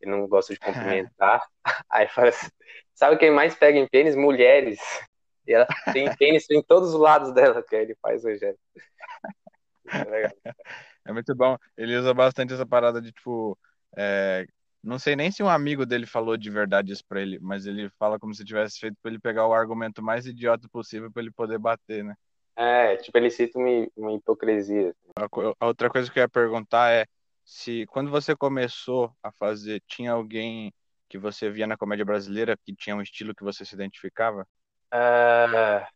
ele 0.00 0.10
não 0.10 0.26
gosta 0.26 0.54
de 0.54 0.60
cumprimentar. 1.04 1.46
Aí 1.90 2.08
fala 2.08 2.30
assim, 2.30 2.48
sabe 2.94 3.18
quem 3.18 3.30
mais 3.30 3.54
pega 3.54 3.78
em 3.78 3.86
pênis? 3.86 4.16
Mulheres. 4.16 4.80
E 5.46 5.52
ela 5.52 5.66
tem 5.92 6.08
pênis 6.16 6.48
em 6.50 6.62
todos 6.62 6.94
os 6.94 7.00
lados 7.00 7.32
dela, 7.34 7.62
que 7.62 7.76
ele 7.76 7.94
faz 8.00 8.24
o 8.24 8.34
gesto. 8.34 8.58
É. 9.86 10.54
É 11.06 11.12
muito 11.12 11.34
bom. 11.34 11.56
Ele 11.76 11.96
usa 11.96 12.14
bastante 12.14 12.52
essa 12.52 12.66
parada 12.66 13.00
de 13.00 13.10
tipo. 13.12 13.58
é, 13.96 14.46
Não 14.82 14.98
sei 14.98 15.16
nem 15.16 15.30
se 15.30 15.42
um 15.42 15.48
amigo 15.48 15.84
dele 15.84 16.06
falou 16.06 16.36
de 16.36 16.50
verdade 16.50 16.92
isso 16.92 17.04
pra 17.06 17.20
ele, 17.20 17.38
mas 17.40 17.66
ele 17.66 17.90
fala 17.98 18.18
como 18.18 18.34
se 18.34 18.44
tivesse 18.44 18.78
feito 18.78 18.96
pra 19.02 19.10
ele 19.10 19.18
pegar 19.18 19.46
o 19.46 19.54
argumento 19.54 20.02
mais 20.02 20.26
idiota 20.26 20.68
possível 20.68 21.10
pra 21.10 21.22
ele 21.22 21.32
poder 21.32 21.58
bater, 21.58 22.04
né? 22.04 22.14
É, 22.56 22.96
tipo, 22.96 23.16
ele 23.16 23.30
cita 23.30 23.58
uma, 23.58 23.86
uma 23.96 24.12
hipocrisia. 24.12 24.94
A 25.58 25.66
outra 25.66 25.88
coisa 25.88 26.10
que 26.10 26.18
eu 26.18 26.22
ia 26.22 26.28
perguntar 26.28 26.90
é 26.90 27.06
se 27.44 27.86
quando 27.86 28.10
você 28.10 28.36
começou 28.36 29.12
a 29.22 29.32
fazer, 29.32 29.82
tinha 29.86 30.12
alguém 30.12 30.72
que 31.08 31.18
você 31.18 31.50
via 31.50 31.66
na 31.66 31.76
comédia 31.76 32.04
brasileira 32.04 32.56
que 32.56 32.74
tinha 32.74 32.94
um 32.94 33.02
estilo 33.02 33.34
que 33.34 33.42
você 33.42 33.64
se 33.64 33.74
identificava? 33.74 34.46
Ah, 34.92 35.88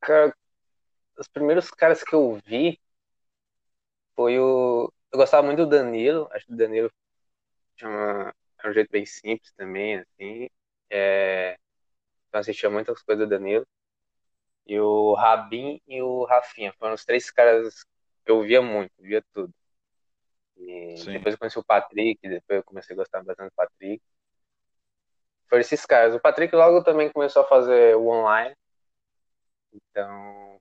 cara, 0.00 0.34
os 1.18 1.28
primeiros 1.28 1.70
caras 1.70 2.02
que 2.02 2.14
eu 2.14 2.38
vi 2.44 2.78
foi 4.14 4.38
o. 4.38 4.92
Eu 5.12 5.18
gostava 5.18 5.46
muito 5.46 5.64
do 5.64 5.68
Danilo, 5.68 6.28
acho 6.32 6.46
que 6.46 6.52
o 6.52 6.56
Danilo 6.56 6.90
tinha 7.76 7.90
uma... 7.90 8.34
é 8.62 8.68
um 8.68 8.72
jeito 8.72 8.90
bem 8.90 9.06
simples 9.06 9.52
também, 9.56 9.98
assim. 9.98 10.48
É... 10.90 11.56
Então 12.28 12.40
assistia 12.40 12.68
muitas 12.68 13.00
coisas 13.02 13.26
do 13.26 13.30
Danilo. 13.30 13.66
E 14.66 14.78
o 14.80 15.14
Rabin 15.14 15.80
e 15.86 16.02
o 16.02 16.24
Rafinha 16.24 16.72
foram 16.78 16.94
os 16.94 17.04
três 17.04 17.30
caras 17.30 17.84
que 18.24 18.30
eu 18.32 18.42
via 18.42 18.62
muito, 18.62 18.92
via 18.98 19.22
tudo. 19.32 19.52
E 20.56 21.04
Sim. 21.04 21.12
depois 21.12 21.34
eu 21.34 21.38
conheci 21.38 21.58
o 21.58 21.64
Patrick, 21.64 22.20
depois 22.28 22.58
eu 22.58 22.64
comecei 22.64 22.94
a 22.94 22.96
gostar 22.96 23.22
bastante 23.22 23.50
do 23.50 23.54
Patrick. 23.54 24.02
Foram 25.48 25.60
esses 25.60 25.84
caras. 25.84 26.14
O 26.14 26.20
Patrick 26.20 26.54
logo 26.54 26.82
também 26.84 27.10
começou 27.12 27.42
a 27.42 27.46
fazer 27.48 27.96
o 27.96 28.06
online. 28.08 28.54
Então, 29.72 30.60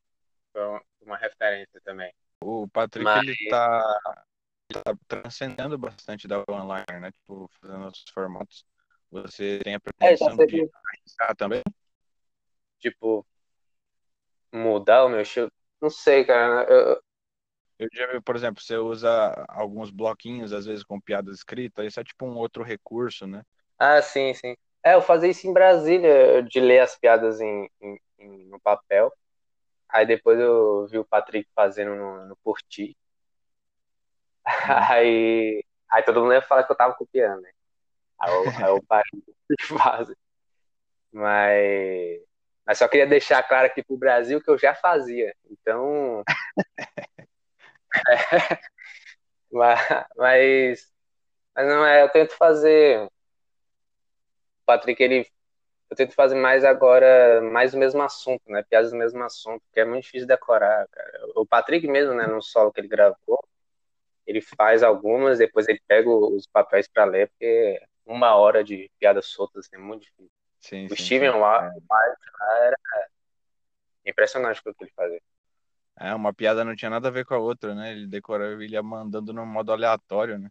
foi 0.54 0.62
uma 1.02 1.18
referência 1.18 1.82
também. 1.84 2.14
O 2.42 2.68
Patrick, 2.68 3.06
Mas- 3.06 3.28
ele 3.28 3.36
tá, 3.50 4.00
ele 4.70 4.84
tá 4.84 4.98
transcendendo 5.08 5.78
bastante 5.78 6.28
da 6.28 6.44
online, 6.50 7.00
né? 7.02 7.12
Tipo, 7.12 7.50
fazendo 7.62 7.86
outros 7.86 8.06
formatos. 8.14 8.66
Você 9.12 9.60
tem 9.64 9.76
a 9.76 9.80
É, 10.00 10.16
pretensão 10.16 10.38
de 10.38 10.62
sempre, 10.62 10.72
arriscar 10.94 11.36
também? 11.36 11.62
tipo, 12.80 13.26
mudar 14.56 15.06
o 15.06 15.10
meu 15.10 15.22
estilo. 15.22 15.52
Não 15.82 15.90
sei, 15.90 16.26
cara. 16.26 16.66
Eu, 16.72 17.02
Eu 17.78 17.90
já 17.94 18.08
vi, 18.12 18.22
por 18.22 18.36
exemplo, 18.36 18.62
você 18.64 18.78
usa 18.78 19.10
alguns 19.50 19.92
bloquinhos, 19.92 20.54
às 20.54 20.66
vezes 20.66 20.84
com 20.84 21.00
piadas 21.00 21.38
escritas, 21.38 21.86
isso 21.86 22.00
é 22.00 22.04
tipo 22.04 22.26
um 22.26 22.36
outro 22.38 22.64
recurso, 22.64 23.28
né? 23.28 23.44
Ah, 23.80 24.02
sim, 24.02 24.34
sim. 24.34 24.56
É, 24.84 24.94
eu 24.96 25.02
fazia 25.02 25.30
isso 25.30 25.48
em 25.48 25.54
Brasília, 25.54 26.44
de 26.44 26.60
ler 26.60 26.80
as 26.80 26.98
piadas 26.98 27.42
em, 27.42 27.70
em- 27.82 28.00
em- 28.20 28.46
no 28.48 28.60
papel. 28.60 29.12
Aí 29.90 30.06
depois 30.06 30.40
eu 30.40 30.88
vi 30.88 31.00
o 31.00 31.06
Patrick 31.06 31.50
fazendo 31.56 31.96
no, 31.96 32.28
no 32.28 32.38
Curti. 32.38 32.96
Aí, 34.90 35.64
aí 35.92 36.04
todo 36.04 36.22
mundo 36.22 36.34
ia 36.34 36.42
falar 36.42 36.64
que 36.64 36.72
eu 36.72 36.76
tava 36.78 36.94
copiando, 36.96 37.42
né? 37.42 37.50
Aí 38.20 38.30
eu, 38.32 38.54
aí 38.58 38.72
eu 38.72 38.84
parei 38.88 39.12
de 39.26 39.68
fazer. 39.68 40.18
Mas, 41.12 42.20
mas 42.66 42.78
só 42.80 42.88
queria 42.88 43.08
deixar 43.08 43.44
claro 43.44 43.68
aqui 43.68 43.84
pro 43.84 43.98
Brasil 43.98 44.42
que 44.42 44.50
eu 44.50 44.58
já 44.58 44.76
fazia. 44.76 45.34
Então, 45.50 46.24
mas, 49.52 49.80
mas, 50.18 50.94
mas 51.56 51.68
não 51.68 51.86
é, 51.86 52.04
eu 52.04 52.10
tento 52.12 52.34
fazer. 52.38 53.06
O 53.06 53.10
Patrick, 54.66 55.02
ele 55.02 55.26
eu 55.90 55.98
tento 55.98 56.16
fazer 56.16 56.36
mais 56.36 56.66
agora, 56.66 57.42
mais 57.42 57.74
o 57.74 57.78
mesmo 57.78 58.02
assunto, 58.04 58.42
né? 58.52 58.64
Piadas 58.70 58.92
do 58.92 58.98
mesmo 58.98 59.24
assunto, 59.24 59.62
porque 59.68 59.82
é 59.82 59.86
muito 59.86 60.04
difícil 60.06 60.28
decorar, 60.28 60.88
cara. 60.90 61.12
O 61.36 61.46
Patrick 61.48 61.88
mesmo, 61.88 62.14
né, 62.16 62.28
no 62.28 62.42
solo 62.42 62.72
que 62.74 62.82
ele 62.82 62.88
gravou, 62.90 63.48
ele 64.28 64.42
faz 64.42 64.84
algumas, 64.84 65.40
depois 65.40 65.68
ele 65.70 65.82
pega 65.88 66.10
os 66.10 66.48
papéis 66.48 66.88
pra 66.88 67.06
ler, 67.06 67.30
porque 67.30 67.82
uma 68.06 68.36
hora 68.36 68.64
de 68.64 68.92
piadas 69.00 69.28
soltas 69.28 69.66
assim, 69.68 69.78
é 69.78 69.80
muito 69.80 70.04
difícil. 70.04 70.30
Sim, 70.66 70.90
O 70.90 70.96
sim, 70.96 71.04
Steven 71.06 71.32
sim. 71.32 71.40
lá, 71.40 71.62
lá 71.90 72.58
era 72.64 72.78
impressionante 74.06 74.62
o 74.66 74.74
que 74.74 74.84
ele 74.84 74.92
fazia. 74.96 75.22
É, 75.98 76.14
uma 76.14 76.34
piada 76.34 76.66
não 76.66 76.76
tinha 76.76 76.90
nada 76.90 77.08
a 77.08 77.12
ver 77.12 77.24
com 77.26 77.36
a 77.36 77.38
outra, 77.38 77.74
né? 77.76 77.92
Ele 77.92 78.08
decorava, 78.08 78.64
ele 78.64 78.74
ia 78.74 78.84
mandando 78.84 79.32
no 79.32 79.46
modo 79.46 79.72
aleatório, 79.72 80.38
né? 80.40 80.50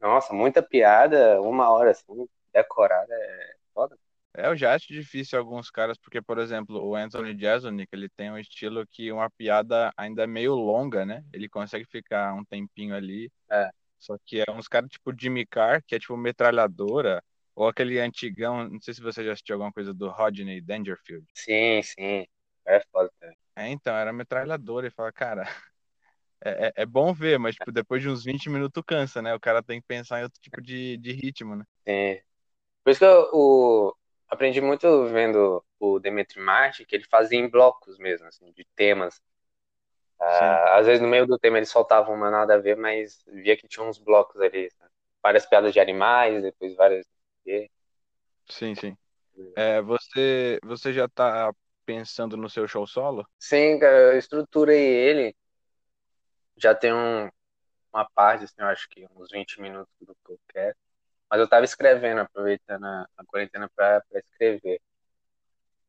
Nossa, 0.00 0.34
muita 0.34 0.62
piada, 0.62 1.40
uma 1.40 1.70
hora 1.70 1.92
assim, 1.92 2.28
decorada, 2.52 3.14
é 3.14 3.54
foda. 3.72 3.96
É, 4.34 4.46
eu 4.48 4.56
já 4.56 4.74
acho 4.74 4.88
difícil 4.88 5.38
alguns 5.38 5.70
caras, 5.70 5.96
porque, 5.98 6.20
por 6.20 6.38
exemplo, 6.38 6.82
o 6.84 6.96
Anthony 6.96 7.38
Jeselnik, 7.38 7.88
ele 7.92 8.08
tem 8.08 8.30
um 8.30 8.38
estilo 8.38 8.86
que 8.86 9.12
uma 9.12 9.30
piada 9.30 9.92
ainda 9.96 10.24
é 10.24 10.26
meio 10.26 10.54
longa, 10.54 11.04
né? 11.04 11.22
Ele 11.32 11.48
consegue 11.48 11.84
ficar 11.84 12.34
um 12.34 12.44
tempinho 12.44 12.94
ali. 12.94 13.30
É. 13.50 13.70
Só 13.98 14.16
que 14.26 14.40
é 14.40 14.50
uns 14.50 14.66
caras 14.68 14.90
tipo 14.90 15.12
Jimmy 15.18 15.46
Carr, 15.46 15.82
que 15.86 15.94
é 15.94 15.98
tipo 15.98 16.16
metralhadora, 16.16 17.22
ou 17.62 17.68
aquele 17.68 18.00
antigão, 18.00 18.68
não 18.68 18.80
sei 18.80 18.92
se 18.92 19.00
você 19.00 19.24
já 19.24 19.32
assistiu 19.32 19.54
alguma 19.54 19.72
coisa 19.72 19.94
do 19.94 20.08
Rodney 20.10 20.60
Dangerfield. 20.60 21.24
Sim, 21.32 21.80
sim, 21.82 22.26
é 22.66 22.80
foda. 22.90 23.08
É, 23.54 23.68
então, 23.68 23.94
era 23.94 24.12
metralhadora. 24.12 24.88
E 24.88 24.90
fala, 24.90 25.12
cara, 25.12 25.44
é, 26.44 26.66
é, 26.66 26.72
é, 26.78 26.86
bom 26.86 27.14
ver, 27.14 27.38
mas 27.38 27.54
tipo, 27.54 27.70
depois 27.70 28.02
de 28.02 28.08
uns 28.08 28.24
20 28.24 28.50
minutos 28.50 28.82
cansa, 28.84 29.22
né? 29.22 29.32
O 29.32 29.38
cara 29.38 29.62
tem 29.62 29.80
que 29.80 29.86
pensar 29.86 30.18
em 30.18 30.24
outro 30.24 30.40
tipo 30.40 30.60
de, 30.60 30.96
de 30.96 31.12
ritmo, 31.12 31.54
né? 31.54 31.64
Sim. 31.86 32.20
Por 32.82 32.90
isso 32.90 32.98
que 32.98 33.06
eu 33.06 33.30
o, 33.32 33.96
aprendi 34.28 34.60
muito 34.60 35.06
vendo 35.06 35.64
o 35.78 36.00
Demetri 36.00 36.40
Martin, 36.40 36.84
que 36.84 36.96
ele 36.96 37.04
fazia 37.04 37.38
em 37.38 37.48
blocos 37.48 37.96
mesmo, 37.96 38.26
assim, 38.26 38.50
de 38.50 38.66
temas. 38.74 39.22
Ah, 40.18 40.78
às 40.78 40.86
vezes 40.86 41.00
no 41.00 41.06
meio 41.08 41.26
do 41.26 41.38
tema 41.38 41.58
ele 41.58 41.66
soltava 41.66 42.10
uma 42.10 42.28
nada 42.28 42.54
a 42.54 42.58
ver, 42.58 42.76
mas 42.76 43.22
via 43.26 43.56
que 43.56 43.68
tinha 43.68 43.86
uns 43.86 43.98
blocos 43.98 44.40
ali. 44.40 44.68
Várias 45.22 45.46
piadas 45.46 45.72
de 45.72 45.78
animais, 45.78 46.42
depois 46.42 46.74
várias. 46.74 47.06
Sim, 48.48 48.74
sim. 48.74 48.96
É, 49.56 49.82
você, 49.82 50.60
você 50.64 50.92
já 50.92 51.08
tá 51.08 51.52
pensando 51.86 52.36
no 52.36 52.50
seu 52.50 52.68
show 52.68 52.86
solo? 52.86 53.26
Sim, 53.38 53.78
cara, 53.78 54.14
eu 54.14 54.18
estruturei 54.18 54.78
ele 54.82 55.34
já 56.56 56.74
tem 56.74 56.92
um, 56.92 57.28
uma 57.94 58.08
parte, 58.14 58.44
assim, 58.44 58.54
eu 58.58 58.66
acho 58.68 58.88
que 58.90 59.06
uns 59.16 59.30
20 59.32 59.60
minutos 59.60 59.92
do 60.00 60.14
que 60.24 60.32
eu 60.32 60.40
quero. 60.50 60.76
Mas 61.30 61.40
eu 61.40 61.48
tava 61.48 61.64
escrevendo, 61.66 62.20
aproveitando 62.22 62.84
a, 62.86 63.06
a 63.18 63.26
quarentena 63.26 63.70
pra, 63.76 64.02
pra 64.02 64.20
escrever. 64.20 64.80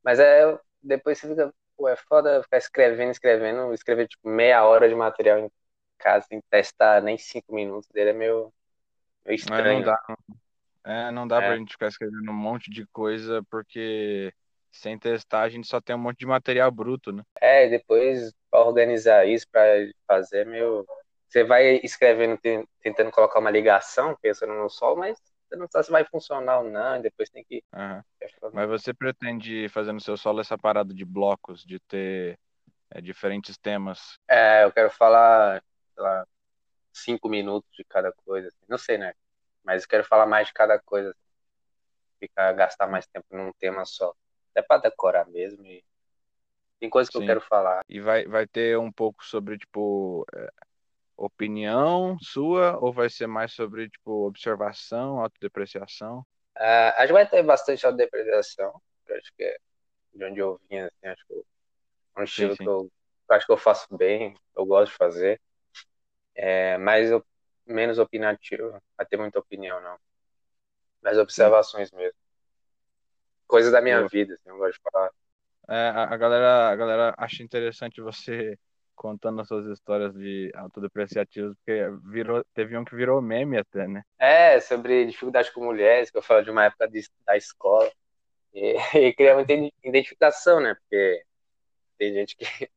Mas 0.03 0.19
é, 0.19 0.57
depois 0.81 1.17
você 1.19 1.27
fica, 1.27 1.53
pô, 1.77 1.87
é 1.89 1.95
foda 1.95 2.43
ficar 2.43 2.57
escrevendo, 2.57 3.11
escrevendo, 3.11 3.73
escrever 3.73 4.07
tipo 4.07 4.27
meia 4.29 4.63
hora 4.65 4.87
de 4.89 4.95
material 4.95 5.39
em 5.39 5.51
casa, 5.97 6.25
sem 6.27 6.41
testar 6.49 7.01
nem 7.01 7.17
cinco 7.17 7.53
minutos 7.55 7.89
dele 7.89 8.11
é 8.11 8.13
meio, 8.13 8.53
meio 9.25 9.35
estranho. 9.37 9.79
É, 9.79 9.79
não 9.79 9.83
dá, 9.83 9.97
é, 10.85 11.11
não 11.11 11.27
dá 11.27 11.41
é. 11.41 11.47
pra 11.47 11.57
gente 11.57 11.73
ficar 11.73 11.87
escrevendo 11.87 12.29
um 12.29 12.35
monte 12.35 12.69
de 12.69 12.85
coisa, 12.87 13.41
porque 13.49 14.33
sem 14.71 14.97
testar 14.97 15.41
a 15.41 15.49
gente 15.49 15.67
só 15.67 15.79
tem 15.79 15.95
um 15.95 15.99
monte 15.99 16.19
de 16.19 16.25
material 16.25 16.71
bruto, 16.71 17.11
né? 17.11 17.23
É, 17.39 17.69
depois 17.69 18.33
para 18.49 18.65
organizar 18.65 19.25
isso, 19.25 19.47
para 19.49 19.63
fazer, 20.07 20.45
meu. 20.45 20.85
Você 21.27 21.43
vai 21.43 21.79
escrevendo, 21.83 22.39
tentando 22.81 23.11
colocar 23.11 23.39
uma 23.39 23.49
ligação, 23.49 24.15
pensando 24.21 24.53
no 24.53 24.69
sol, 24.69 24.95
mas 24.95 25.17
você 25.47 25.55
não 25.55 25.67
sabe 25.67 25.85
se 25.85 25.91
vai 25.91 26.05
funcionar 26.05 26.59
ou 26.59 26.69
não, 26.69 26.97
e 26.97 27.01
depois 27.01 27.29
tem 27.29 27.43
que. 27.43 27.63
Uhum. 27.73 28.51
Mas 28.51 28.69
você 28.69 28.93
pretende 28.93 29.67
fazer 29.69 29.91
no 29.93 30.01
seu 30.01 30.17
solo 30.17 30.41
essa 30.41 30.57
parada 30.57 30.93
de 30.93 31.05
blocos, 31.05 31.63
de 31.63 31.79
ter 31.79 32.37
é, 32.91 33.01
diferentes 33.01 33.57
temas? 33.57 34.19
É, 34.27 34.63
eu 34.63 34.71
quero 34.71 34.91
falar, 34.91 35.63
sei 35.93 36.03
lá, 36.03 36.27
cinco 36.91 37.29
minutos 37.29 37.69
de 37.75 37.83
cada 37.83 38.11
coisa. 38.11 38.47
Assim. 38.47 38.65
Não 38.67 38.77
sei, 38.77 38.97
né? 38.97 39.13
Mas 39.63 39.83
eu 39.83 39.89
quero 39.89 40.03
falar 40.03 40.25
mais 40.25 40.47
de 40.47 40.53
cada 40.53 40.79
coisa. 40.79 41.15
Ficar, 42.19 42.53
gastar 42.53 42.87
mais 42.87 43.05
tempo 43.07 43.25
num 43.31 43.51
tema 43.53 43.85
só. 43.85 44.13
É 44.55 44.61
para 44.61 44.81
decorar 44.81 45.25
mesmo 45.27 45.65
e 45.65 45.83
tem 46.79 46.89
coisas 46.89 47.09
que 47.09 47.17
Sim. 47.17 47.23
eu 47.23 47.27
quero 47.27 47.41
falar. 47.41 47.81
E 47.87 47.99
vai, 47.99 48.25
vai 48.25 48.45
ter 48.45 48.77
um 48.77 48.91
pouco 48.91 49.23
sobre, 49.25 49.57
tipo, 49.57 50.25
é, 50.35 50.49
opinião 51.15 52.17
sua 52.19 52.77
ou 52.77 52.91
vai 52.91 53.09
ser 53.09 53.27
mais 53.27 53.53
sobre, 53.53 53.89
tipo, 53.89 54.27
observação, 54.27 55.19
autodepreciação? 55.19 56.25
Uh, 56.57 56.93
acho 56.97 57.07
que 57.07 57.13
vai 57.13 57.27
ter 57.27 57.43
bastante 57.43 57.85
autodepreciação, 57.85 58.79
acho 59.09 59.33
que 59.35 59.43
é 59.43 59.57
de 60.13 60.25
onde 60.25 60.39
eu 60.39 60.59
vim, 60.69 60.77
assim, 60.77 61.07
acho 61.07 61.25
que 61.25 61.33
é 61.33 62.21
um 62.21 62.23
estilo 62.23 62.51
sim, 62.51 62.57
sim. 62.57 62.63
que 62.63 62.69
eu, 62.69 62.91
eu, 63.29 63.35
acho 63.35 63.45
que 63.45 63.51
eu 63.51 63.57
faço 63.57 63.97
bem, 63.97 64.35
eu 64.55 64.65
gosto 64.65 64.91
de 64.91 64.97
fazer. 64.97 65.41
É, 66.35 66.77
mais 66.77 67.09
menos 67.65 67.99
opinativo, 67.99 68.81
vai 68.97 69.05
ter 69.05 69.17
muita 69.17 69.39
opinião, 69.39 69.81
não. 69.81 69.97
Mais 71.01 71.17
observações 71.17 71.89
sim. 71.89 71.95
mesmo. 71.95 72.17
Coisas 73.47 73.71
da 73.71 73.81
minha 73.81 74.07
vida, 74.07 74.33
assim, 74.33 74.49
eu 74.49 74.57
gosto 74.57 74.77
de 74.77 74.81
falar 74.91 75.11
é, 75.67 75.89
a, 75.95 76.17
galera, 76.17 76.69
a 76.69 76.75
galera 76.75 77.15
acha 77.17 77.41
interessante 77.41 78.01
você 78.01 78.57
contando 78.95 79.41
as 79.41 79.47
suas 79.47 79.65
histórias 79.67 80.13
de 80.13 80.51
autodepreciativos, 80.55 81.55
porque 81.57 81.89
virou, 82.05 82.43
teve 82.53 82.77
um 82.77 82.85
que 82.85 82.95
virou 82.95 83.21
meme 83.21 83.57
até, 83.57 83.87
né? 83.87 84.03
É, 84.19 84.59
sobre 84.59 85.05
dificuldade 85.05 85.51
com 85.51 85.63
mulheres, 85.63 86.11
que 86.11 86.17
eu 86.17 86.21
falo 86.21 86.43
de 86.43 86.51
uma 86.51 86.65
época 86.65 86.87
de, 86.87 87.01
da 87.25 87.35
escola. 87.37 87.89
E, 88.53 88.75
e 89.09 89.13
cria 89.13 89.35
muita 89.35 89.53
identificação, 89.83 90.59
né? 90.59 90.75
Porque 90.75 91.23
tem 91.97 92.13
gente 92.13 92.35
que. 92.35 92.45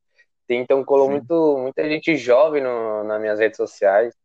Tem, 0.47 0.61
então 0.61 0.81
colou 0.85 1.09
muito, 1.09 1.57
muita 1.57 1.83
gente 1.89 2.15
jovem 2.15 2.63
no, 2.63 3.03
nas 3.03 3.19
minhas 3.19 3.37
redes 3.37 3.57
sociais. 3.57 4.15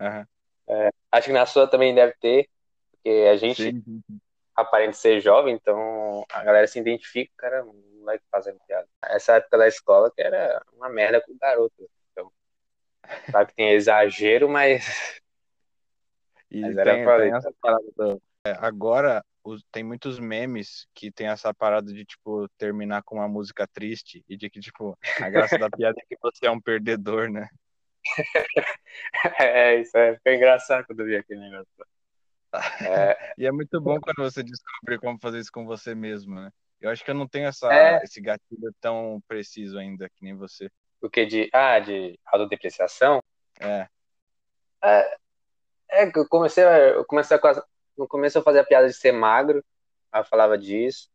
Uhum. 0.00 0.24
É, 0.68 0.90
acho 1.12 1.26
que 1.26 1.32
na 1.32 1.46
sua 1.46 1.66
também 1.66 1.94
deve 1.94 2.14
ter, 2.20 2.48
porque 2.90 3.08
a 3.30 3.36
gente. 3.36 3.62
Sim, 3.62 3.82
sim, 3.82 4.20
aparente 4.60 4.96
ser 4.96 5.20
jovem, 5.20 5.54
então 5.54 6.24
a 6.32 6.42
galera 6.42 6.66
se 6.66 6.80
identifica, 6.80 7.32
cara, 7.36 7.64
um 7.64 8.00
moleque 8.00 8.24
fazendo 8.30 8.58
piada. 8.66 8.88
Essa 9.04 9.36
época 9.36 9.56
da 9.58 9.68
escola 9.68 10.10
que 10.10 10.20
era 10.20 10.60
uma 10.72 10.88
merda 10.88 11.20
com 11.20 11.32
o 11.32 11.38
garoto. 11.38 11.88
Então, 12.10 12.32
claro 13.30 13.46
que 13.46 13.54
tem 13.54 13.70
exagero, 13.70 14.48
mas. 14.48 14.84
E 16.50 16.62
mas 16.62 16.76
tem, 16.76 17.04
tem 17.04 17.34
essa 17.34 17.52
parada 17.60 17.84
do... 17.94 18.22
é, 18.42 18.52
agora 18.52 19.22
tem 19.70 19.84
muitos 19.84 20.18
memes 20.18 20.86
que 20.94 21.12
tem 21.12 21.28
essa 21.28 21.52
parada 21.52 21.92
de, 21.92 22.06
tipo, 22.06 22.48
terminar 22.56 23.02
com 23.02 23.16
uma 23.16 23.28
música 23.28 23.66
triste 23.66 24.24
e 24.26 24.34
de 24.34 24.48
que, 24.48 24.58
tipo, 24.58 24.96
a 25.20 25.28
graça 25.28 25.58
da 25.58 25.68
piada 25.68 26.00
é 26.00 26.06
que 26.08 26.16
você 26.22 26.46
é 26.46 26.50
um 26.50 26.58
perdedor, 26.58 27.30
né? 27.30 27.50
É, 29.40 29.76
isso 29.76 29.96
é, 29.96 30.16
fica 30.16 30.34
engraçado 30.34 30.86
quando 30.86 31.00
eu 31.00 31.06
vi 31.06 31.16
aquele 31.16 31.40
negócio. 31.40 31.66
É... 32.80 33.34
e 33.36 33.46
é 33.46 33.52
muito 33.52 33.78
bom 33.78 34.00
quando 34.00 34.22
você 34.22 34.42
descobre 34.42 34.98
como 34.98 35.18
fazer 35.20 35.38
isso 35.38 35.52
com 35.52 35.66
você 35.66 35.94
mesmo, 35.94 36.34
né? 36.34 36.50
Eu 36.80 36.88
acho 36.88 37.04
que 37.04 37.10
eu 37.10 37.14
não 37.14 37.28
tenho 37.28 37.46
essa, 37.46 37.70
é... 37.70 38.02
esse 38.02 38.22
gatilho 38.22 38.74
tão 38.80 39.22
preciso 39.28 39.78
ainda 39.78 40.08
que 40.08 40.24
nem 40.24 40.34
você. 40.34 40.70
O 41.02 41.10
que 41.10 41.26
de. 41.26 41.50
Ah, 41.52 41.78
de 41.78 42.18
autodepreciação? 42.24 43.22
É. 43.60 43.86
É, 44.82 45.16
é 45.90 46.10
que 46.10 46.18
eu 46.18 46.26
comecei, 46.26 46.64
eu 46.64 47.04
comecei 47.04 47.36
a, 47.36 47.64
no 47.98 48.06
começo 48.06 48.38
eu 48.38 48.42
fazia 48.42 48.62
a 48.62 48.66
piada 48.66 48.86
de 48.86 48.94
ser 48.94 49.12
magro, 49.12 49.64
eu 50.14 50.24
falava 50.24 50.56
disso. 50.56 51.10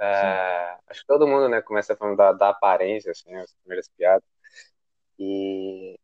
É, 0.00 0.76
acho 0.86 1.00
que 1.00 1.06
todo 1.06 1.26
mundo, 1.26 1.48
né, 1.48 1.60
começa 1.60 1.96
falando 1.96 2.16
da, 2.16 2.32
da 2.32 2.48
aparência, 2.50 3.10
assim, 3.10 3.34
as 3.34 3.52
primeiras 3.54 3.88
piadas. 3.96 4.22
E 5.18 5.98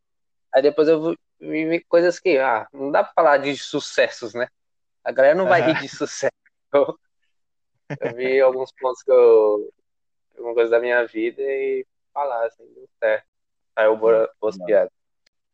aí 0.52 0.62
depois 0.62 0.88
eu 0.88 1.14
vive 1.40 1.84
coisas 1.84 2.18
que, 2.18 2.38
ah, 2.38 2.66
não 2.72 2.90
dá 2.90 3.04
pra 3.04 3.12
falar 3.14 3.38
de 3.38 3.56
sucessos, 3.56 4.34
né? 4.34 4.48
A 5.04 5.12
galera 5.12 5.34
não 5.34 5.46
vai 5.46 5.60
rir 5.62 5.80
de 5.80 5.88
sucesso. 5.88 6.32
Eu, 6.72 6.98
eu 8.00 8.14
vi 8.16 8.40
alguns 8.40 8.72
pontos 8.72 9.02
que 9.02 9.10
eu. 9.12 9.72
alguma 10.36 10.54
coisa 10.54 10.70
da 10.70 10.80
minha 10.80 11.06
vida 11.06 11.40
e 11.42 11.86
falar, 12.12 12.46
assim, 12.46 12.64
deu 12.74 12.88
certo. 12.98 13.26
Aí 13.76 13.86
eu 13.86 13.96
vou 13.96 14.28
piadas. 14.66 14.92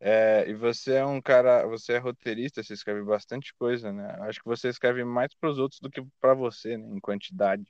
É, 0.03 0.49
e 0.49 0.55
você 0.55 0.95
é 0.95 1.05
um 1.05 1.21
cara, 1.21 1.67
você 1.67 1.93
é 1.93 1.99
roteirista, 1.99 2.63
você 2.63 2.73
escreve 2.73 3.03
bastante 3.03 3.53
coisa, 3.55 3.93
né? 3.93 4.17
Acho 4.21 4.41
que 4.41 4.47
você 4.47 4.69
escreve 4.69 5.05
mais 5.05 5.35
para 5.35 5.51
os 5.51 5.59
outros 5.59 5.79
do 5.79 5.91
que 5.91 6.03
para 6.19 6.33
você, 6.33 6.79
né? 6.79 6.89
Em 6.89 7.01
quantidade. 7.01 7.65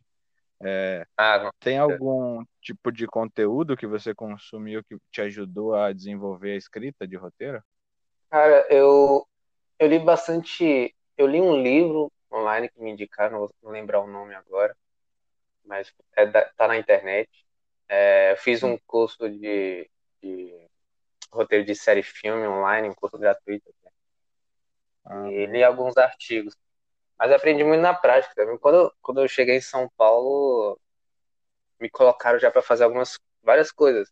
É, 0.62 1.06
ah, 1.16 1.50
tem 1.60 1.78
algum 1.78 2.44
tipo 2.60 2.92
de 2.92 3.06
conteúdo 3.06 3.76
que 3.76 3.86
você 3.86 4.14
consumiu 4.14 4.84
que 4.84 4.96
te 5.10 5.22
ajudou 5.22 5.74
a 5.74 5.92
desenvolver 5.92 6.52
a 6.52 6.56
escrita 6.56 7.06
de 7.06 7.16
roteiro? 7.16 7.62
Cara, 8.30 8.66
eu, 8.70 9.26
eu 9.78 9.88
li 9.88 9.98
bastante. 9.98 10.94
Eu 11.16 11.26
li 11.26 11.40
um 11.40 11.60
livro 11.60 12.12
online 12.32 12.68
que 12.68 12.80
me 12.80 12.90
indicaram, 12.90 13.40
não 13.40 13.48
vou 13.62 13.72
lembrar 13.72 14.00
o 14.00 14.06
nome 14.06 14.34
agora, 14.34 14.76
mas 15.64 15.92
é 16.16 16.26
da, 16.26 16.44
tá 16.56 16.68
na 16.68 16.76
internet. 16.76 17.28
É, 17.88 18.36
fiz 18.38 18.62
um 18.62 18.78
curso 18.86 19.28
de, 19.28 19.90
de 20.22 20.68
roteiro 21.32 21.64
de 21.64 21.74
série 21.74 22.02
filme 22.02 22.46
online, 22.46 22.88
um 22.88 22.94
curso 22.94 23.18
gratuito. 23.18 23.74
Ah, 25.04 25.28
e 25.30 25.46
li 25.46 25.62
alguns 25.64 25.96
artigos. 25.96 26.56
Mas 27.20 27.32
aprendi 27.32 27.62
muito 27.62 27.82
na 27.82 27.92
prática 27.92 28.34
também. 28.34 28.56
Quando, 28.56 28.90
quando 29.02 29.20
eu 29.20 29.28
cheguei 29.28 29.58
em 29.58 29.60
São 29.60 29.90
Paulo, 29.94 30.80
me 31.78 31.90
colocaram 31.90 32.38
já 32.38 32.50
para 32.50 32.62
fazer 32.62 32.84
algumas 32.84 33.18
várias 33.42 33.70
coisas. 33.70 34.10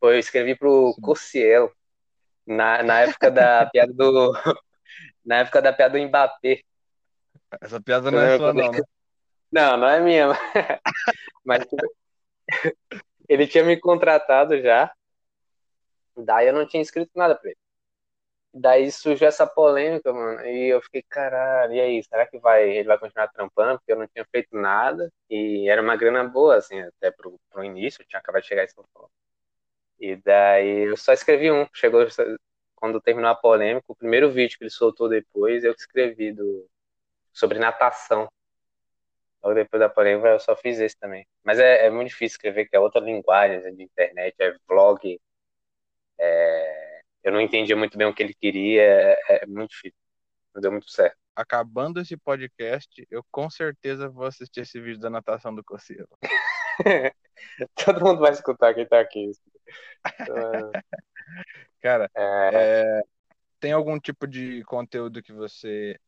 Eu 0.00 0.18
escrevi 0.18 0.56
pro 0.56 0.96
Curcielo, 1.02 1.70
na, 2.46 2.82
na 2.82 3.00
época 3.00 3.30
da 3.30 3.66
piada 3.70 3.92
do. 3.92 4.32
Na 5.22 5.36
época 5.40 5.60
da 5.60 5.70
piada 5.70 5.98
do 5.98 6.08
Mbappé. 6.08 6.62
Essa 7.60 7.78
piada 7.80 8.10
não 8.10 8.20
é 8.22 8.38
sua, 8.38 8.54
não, 8.54 8.72
né? 8.72 8.80
Não, 9.52 9.76
não 9.76 9.88
é 9.88 10.00
minha. 10.00 10.28
Mas 11.44 11.64
ele 13.28 13.46
tinha 13.46 13.64
me 13.64 13.76
contratado 13.78 14.60
já. 14.62 14.90
Daí 16.16 16.46
eu 16.46 16.54
não 16.54 16.66
tinha 16.66 16.80
escrito 16.80 17.10
nada 17.14 17.34
pra 17.34 17.50
ele. 17.50 17.58
Daí 18.52 18.90
surgiu 18.90 19.28
essa 19.28 19.46
polêmica, 19.46 20.12
mano. 20.12 20.44
E 20.46 20.68
eu 20.68 20.82
fiquei, 20.82 21.02
caralho, 21.08 21.72
e 21.74 21.80
aí? 21.80 22.02
Será 22.02 22.26
que 22.26 22.38
vai, 22.38 22.68
ele 22.68 22.88
vai 22.88 22.98
continuar 22.98 23.28
trampando? 23.28 23.78
Porque 23.78 23.92
eu 23.92 23.98
não 23.98 24.08
tinha 24.08 24.24
feito 24.30 24.56
nada. 24.56 25.12
E 25.28 25.68
era 25.70 25.80
uma 25.82 25.96
grana 25.96 26.24
boa, 26.24 26.56
assim, 26.56 26.80
até 26.80 27.10
pro, 27.12 27.38
pro 27.50 27.64
início. 27.64 28.02
Eu 28.02 28.06
tinha 28.08 28.18
acabado 28.20 28.42
de 28.42 28.48
chegar 28.48 28.64
em 28.64 28.68
São 28.68 28.84
Paulo. 28.92 29.10
E 30.00 30.16
daí 30.16 30.88
eu 30.88 30.96
só 30.96 31.12
escrevi 31.12 31.50
um. 31.52 31.66
Chegou 31.74 32.06
quando 32.76 33.00
terminou 33.00 33.30
a 33.30 33.34
polêmica, 33.34 33.84
o 33.88 33.94
primeiro 33.94 34.30
vídeo 34.32 34.56
que 34.58 34.64
ele 34.64 34.70
soltou 34.70 35.08
depois, 35.08 35.62
eu 35.64 35.72
escrevi 35.72 36.32
do, 36.32 36.68
sobre 37.32 37.58
natação. 37.58 38.28
Logo 39.42 39.54
depois 39.54 39.80
da 39.80 39.88
polêmica 39.88 40.28
eu 40.28 40.40
só 40.40 40.56
fiz 40.56 40.78
esse 40.80 40.96
também. 40.98 41.26
Mas 41.44 41.58
é, 41.58 41.86
é 41.86 41.90
muito 41.90 42.08
difícil 42.08 42.36
escrever, 42.36 42.66
que 42.68 42.76
é 42.76 42.80
outra 42.80 43.00
linguagem 43.00 43.58
assim, 43.58 43.74
de 43.74 43.82
internet, 43.84 44.34
é 44.38 44.56
vlog. 44.68 45.20
É... 46.18 46.89
Eu 47.22 47.32
não 47.32 47.40
entendia 47.40 47.76
muito 47.76 47.96
bem 47.98 48.06
o 48.06 48.14
que 48.14 48.22
ele 48.22 48.34
queria, 48.34 48.82
é, 48.82 49.42
é 49.42 49.46
muito 49.46 49.70
difícil. 49.70 49.96
Não 50.54 50.60
deu 50.60 50.72
muito 50.72 50.90
certo. 50.90 51.16
Acabando 51.34 52.00
esse 52.00 52.16
podcast, 52.16 53.06
eu 53.10 53.24
com 53.30 53.48
certeza 53.48 54.08
vou 54.08 54.26
assistir 54.26 54.60
esse 54.60 54.80
vídeo 54.80 55.00
da 55.00 55.10
natação 55.10 55.54
do 55.54 55.64
Coceiro. 55.64 56.08
Todo 57.84 58.04
mundo 58.04 58.20
vai 58.20 58.32
escutar 58.32 58.74
quem 58.74 58.86
tá 58.86 59.00
aqui. 59.00 59.30
Cara, 61.80 62.10
é... 62.14 62.50
É... 62.52 63.02
tem 63.58 63.72
algum 63.72 63.98
tipo 63.98 64.26
de 64.26 64.62
conteúdo 64.64 65.22
que 65.22 65.32
você 65.32 65.98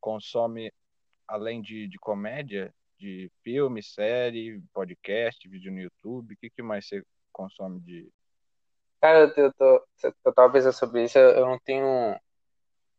consome 0.00 0.72
além 1.28 1.62
de, 1.62 1.86
de 1.86 1.98
comédia? 1.98 2.74
De 2.98 3.30
filme, 3.42 3.82
série, 3.82 4.62
podcast, 4.74 5.48
vídeo 5.48 5.72
no 5.72 5.80
YouTube? 5.80 6.34
O 6.34 6.36
que, 6.36 6.50
que 6.50 6.62
mais 6.62 6.86
você 6.86 7.02
consome 7.32 7.80
de. 7.80 8.12
Cara, 9.00 9.32
eu, 9.36 9.52
tô, 9.54 9.86
eu 10.24 10.32
tava 10.34 10.52
pensando 10.52 10.72
sobre 10.72 11.04
isso, 11.04 11.18
eu 11.18 11.46
não 11.46 11.58
tenho. 11.58 12.18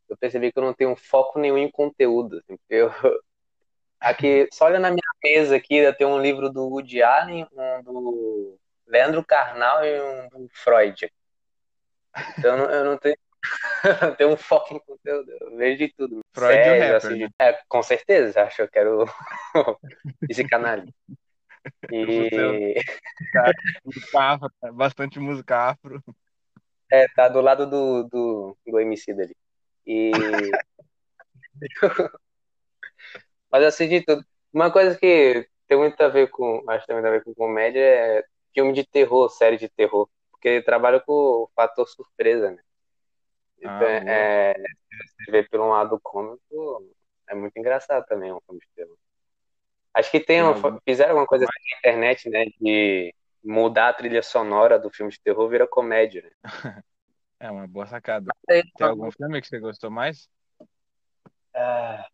Eu 0.09 0.17
percebi 0.17 0.51
que 0.51 0.59
eu 0.59 0.63
não 0.63 0.73
tenho 0.73 0.95
foco 0.95 1.39
nenhum 1.39 1.57
em 1.57 1.71
conteúdo. 1.71 2.37
Assim, 2.39 2.57
eu, 2.69 2.89
aqui, 3.99 4.49
só 4.51 4.65
olha 4.65 4.79
na 4.79 4.89
minha 4.89 5.01
mesa 5.23 5.55
aqui, 5.55 5.91
tem 5.93 6.07
um 6.07 6.19
livro 6.19 6.49
do 6.49 6.67
Woody 6.67 7.01
Allen, 7.01 7.47
um 7.53 7.83
do 7.83 8.59
Leandro 8.87 9.23
Carnal 9.23 9.85
e 9.85 10.01
um 10.01 10.29
do 10.29 10.49
Freud. 10.53 11.11
Então 12.37 12.57
eu 12.69 12.83
não 12.83 12.97
tenho 12.97 13.15
Tem 14.17 14.27
um 14.27 14.37
foco 14.37 14.75
em 14.75 14.79
conteúdo. 14.79 15.31
Eu 15.41 15.57
vejo 15.57 15.77
de 15.79 15.93
tudo. 15.93 16.19
Freud 16.33 16.53
Sério, 16.53 16.83
é 16.83 16.91
rapper, 16.91 17.11
assim, 17.11 17.19
né? 17.19 17.29
é, 17.39 17.59
com 17.67 17.83
certeza. 17.83 18.41
Acho 18.41 18.57
que 18.57 18.61
eu 18.61 18.69
quero 18.69 19.05
esse 20.29 20.47
canal. 20.47 20.83
E... 21.91 22.75
música 23.83 24.19
afro, 24.19 24.49
bastante 24.73 25.19
música 25.19 25.69
afro. 25.69 26.03
É, 26.91 27.07
tá 27.15 27.27
do 27.27 27.41
lado 27.41 27.69
do, 27.69 28.03
do, 28.03 28.57
do 28.65 28.79
MC 28.79 29.13
dele. 29.13 29.35
E... 29.85 30.11
Mas 33.51 33.63
assim 33.63 33.87
de 33.87 34.03
tudo. 34.03 34.25
Uma 34.53 34.71
coisa 34.71 34.97
que 34.97 35.47
tem 35.67 35.77
muito 35.77 36.01
a 36.01 36.07
ver 36.07 36.29
com, 36.29 36.63
acho 36.69 36.81
que 36.81 36.87
tem 36.87 36.95
muito 36.95 37.07
a 37.07 37.11
ver 37.11 37.23
com 37.23 37.33
comédia 37.33 37.79
é 37.79 38.23
filme 38.53 38.73
de 38.73 38.85
terror, 38.85 39.29
série 39.29 39.57
de 39.57 39.69
terror. 39.69 40.09
Porque 40.31 40.61
trabalha 40.61 40.99
com 40.99 41.13
o 41.13 41.51
fator 41.55 41.87
surpresa, 41.87 42.51
né? 42.51 42.61
Então, 43.59 43.87
ah, 43.87 44.11
é, 44.11 44.53
você 44.55 45.31
vê 45.31 45.43
por 45.43 45.59
um 45.59 45.69
lado 45.69 45.99
cômico, 46.01 46.91
é 47.29 47.35
muito 47.35 47.55
engraçado 47.57 48.03
também 48.05 48.33
um 48.33 48.41
filme 48.41 48.59
de 48.59 48.67
terror. 48.75 48.97
Acho 49.93 50.11
que 50.11 50.19
tem, 50.19 50.41
fizeram 50.85 51.11
alguma 51.11 51.27
coisa 51.27 51.45
assim 51.45 51.69
na 51.71 51.77
internet, 51.77 52.29
né, 52.29 52.45
de 52.59 53.13
mudar 53.43 53.89
a 53.89 53.93
trilha 53.93 54.21
sonora 54.21 54.79
do 54.79 54.89
filme 54.89 55.11
de 55.11 55.19
terror 55.19 55.49
vira 55.49 55.67
comédia, 55.67 56.21
né? 56.23 56.31
É 57.39 57.49
uma 57.49 57.67
boa 57.67 57.87
sacada. 57.87 58.31
Tem 58.47 58.63
algum 58.77 59.09
filme 59.11 59.41
que 59.41 59.47
você 59.47 59.59
gostou 59.59 59.89
mais? 59.89 60.29
É, 61.55 62.05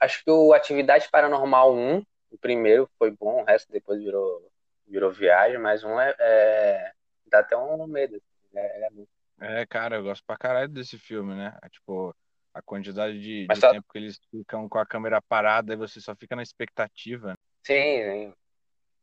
acho 0.00 0.24
que 0.24 0.30
o 0.30 0.52
Atividade 0.52 1.08
Paranormal 1.08 1.72
1, 1.72 2.02
o 2.32 2.36
primeiro 2.36 2.90
foi 2.98 3.12
bom, 3.12 3.42
o 3.42 3.44
resto 3.44 3.70
depois 3.70 4.02
virou, 4.02 4.50
virou 4.84 5.12
viagem, 5.12 5.56
mas 5.56 5.84
um 5.84 6.00
é, 6.00 6.12
é 6.18 6.92
dá 7.26 7.38
até 7.38 7.56
um 7.56 7.86
medo. 7.86 8.20
É, 8.52 8.86
é 8.86 8.90
muito 8.90 9.08
é, 9.38 9.66
cara, 9.66 9.96
eu 9.96 10.02
gosto 10.02 10.24
pra 10.24 10.36
caralho 10.36 10.68
desse 10.68 10.98
filme, 10.98 11.34
né? 11.34 11.56
É, 11.62 11.68
tipo, 11.68 12.14
a 12.56 12.62
quantidade 12.62 13.20
de, 13.20 13.46
de 13.46 13.60
tá... 13.60 13.70
tempo 13.70 13.86
que 13.92 13.98
eles 13.98 14.18
ficam 14.30 14.66
com 14.66 14.78
a 14.78 14.86
câmera 14.86 15.20
parada 15.20 15.74
e 15.74 15.76
você 15.76 16.00
só 16.00 16.16
fica 16.16 16.34
na 16.34 16.42
expectativa. 16.42 17.34
Sim, 17.62 18.02
sim. 18.02 18.34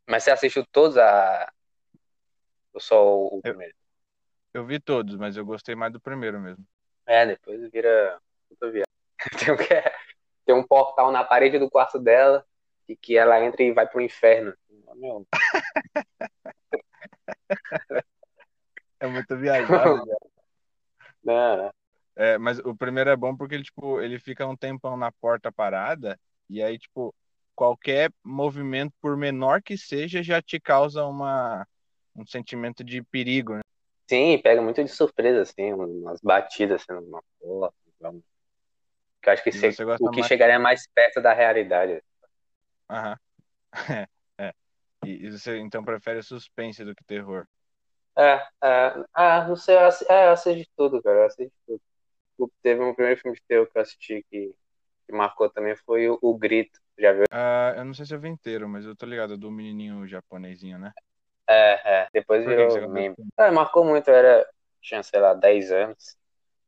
Mas 0.07 0.23
você 0.23 0.31
assistiu 0.31 0.65
todos 0.71 0.97
a. 0.97 1.53
Ou 2.73 2.79
só 2.79 3.05
o 3.05 3.39
primeiro? 3.43 3.75
Eu, 4.53 4.61
eu 4.61 4.65
vi 4.65 4.79
todos, 4.79 5.15
mas 5.15 5.37
eu 5.37 5.45
gostei 5.45 5.75
mais 5.75 5.93
do 5.93 6.01
primeiro 6.01 6.39
mesmo. 6.39 6.65
É, 7.05 7.27
depois 7.27 7.69
vira 7.71 8.19
puta 8.49 8.71
viagem. 8.71 8.87
Tem 9.39 9.53
um, 9.53 9.57
que 9.57 9.71
é... 9.71 9.95
Tem 10.45 10.55
um 10.55 10.65
portal 10.65 11.11
na 11.11 11.23
parede 11.23 11.59
do 11.59 11.69
quarto 11.69 11.99
dela 11.99 12.43
e 12.89 12.95
que 12.95 13.15
ela 13.15 13.39
entra 13.39 13.61
e 13.61 13.71
vai 13.71 13.87
pro 13.87 14.01
inferno. 14.01 14.55
Meu. 14.95 15.27
É 18.99 19.07
muito 19.07 19.35
viajado. 19.35 20.05
Não, 21.21 21.73
É, 22.15 22.37
mas 22.37 22.59
o 22.59 22.75
primeiro 22.75 23.09
é 23.09 23.15
bom 23.15 23.35
porque 23.35 23.55
ele, 23.55 23.63
tipo, 23.63 23.99
ele 23.99 24.19
fica 24.19 24.45
um 24.47 24.55
tempão 24.55 24.95
na 24.95 25.11
porta 25.11 25.51
parada 25.51 26.19
e 26.49 26.61
aí, 26.61 26.77
tipo, 26.77 27.13
qualquer 27.55 28.11
movimento, 28.23 28.93
por 29.01 29.17
menor 29.17 29.61
que 29.61 29.77
seja, 29.77 30.21
já 30.21 30.41
te 30.41 30.59
causa 30.59 31.05
uma, 31.05 31.65
um 32.15 32.25
sentimento 32.25 32.83
de 32.83 33.01
perigo, 33.03 33.55
né? 33.55 33.61
Sim, 34.07 34.39
pega 34.41 34.61
muito 34.61 34.83
de 34.83 34.89
surpresa, 34.89 35.41
assim, 35.41 35.73
umas 35.73 36.19
batidas, 36.21 36.81
assim, 36.81 36.93
numa 36.93 37.23
porra. 37.39 37.71
Que 39.21 39.29
eu 39.29 39.33
acho 39.33 39.43
que 39.43 39.51
se, 39.51 39.69
o 39.99 40.09
que 40.09 40.19
mais... 40.19 40.27
chegaria 40.27 40.59
mais 40.59 40.87
perto 40.93 41.21
da 41.21 41.33
realidade. 41.33 42.03
Aham. 42.89 43.17
É, 44.37 44.45
é. 44.45 44.53
E, 45.05 45.25
e 45.25 45.31
você 45.31 45.57
então 45.57 45.83
prefere 45.83 46.21
suspense 46.21 46.85
do 46.85 46.93
que 46.95 47.03
terror? 47.03 47.47
É, 48.15 48.35
é, 48.63 49.03
ah, 49.13 49.47
não 49.47 49.55
sei, 49.55 49.75
é, 49.75 50.27
eu 50.27 50.31
assisti 50.31 50.69
tudo, 50.77 51.01
cara, 51.01 51.19
eu 51.21 51.25
assisti 51.25 51.53
tudo. 51.65 51.81
Teve 52.63 52.81
um 52.81 52.95
primeiro 52.95 53.19
filme 53.19 53.37
terror 53.45 53.67
que 53.67 53.77
eu 53.77 53.81
assisti 53.81 54.25
que, 54.31 54.55
que 55.05 55.13
marcou 55.13 55.49
também, 55.49 55.75
foi 55.75 56.09
o, 56.09 56.17
o 56.21 56.35
Grito, 56.37 56.79
já 56.97 57.11
viu? 57.11 57.25
Ah, 57.29 57.73
eu 57.75 57.83
não 57.83 57.93
sei 57.93 58.05
se 58.05 58.15
eu 58.15 58.19
vi 58.19 58.29
inteiro, 58.29 58.69
mas 58.69 58.85
eu 58.85 58.95
tô 58.95 59.05
ligado, 59.05 59.37
do 59.37 59.51
menininho 59.51 60.07
japonesinho, 60.07 60.79
né? 60.79 60.93
É, 61.45 62.03
é, 62.03 62.07
depois 62.13 62.41
Por 62.45 62.49
virou 62.49 62.89
meme. 62.89 63.15
É, 63.37 63.51
marcou 63.51 63.83
muito, 63.83 64.07
eu 64.07 64.15
era, 64.15 64.49
tinha, 64.81 65.03
sei 65.03 65.19
lá, 65.19 65.33
10 65.33 65.73
anos, 65.73 66.17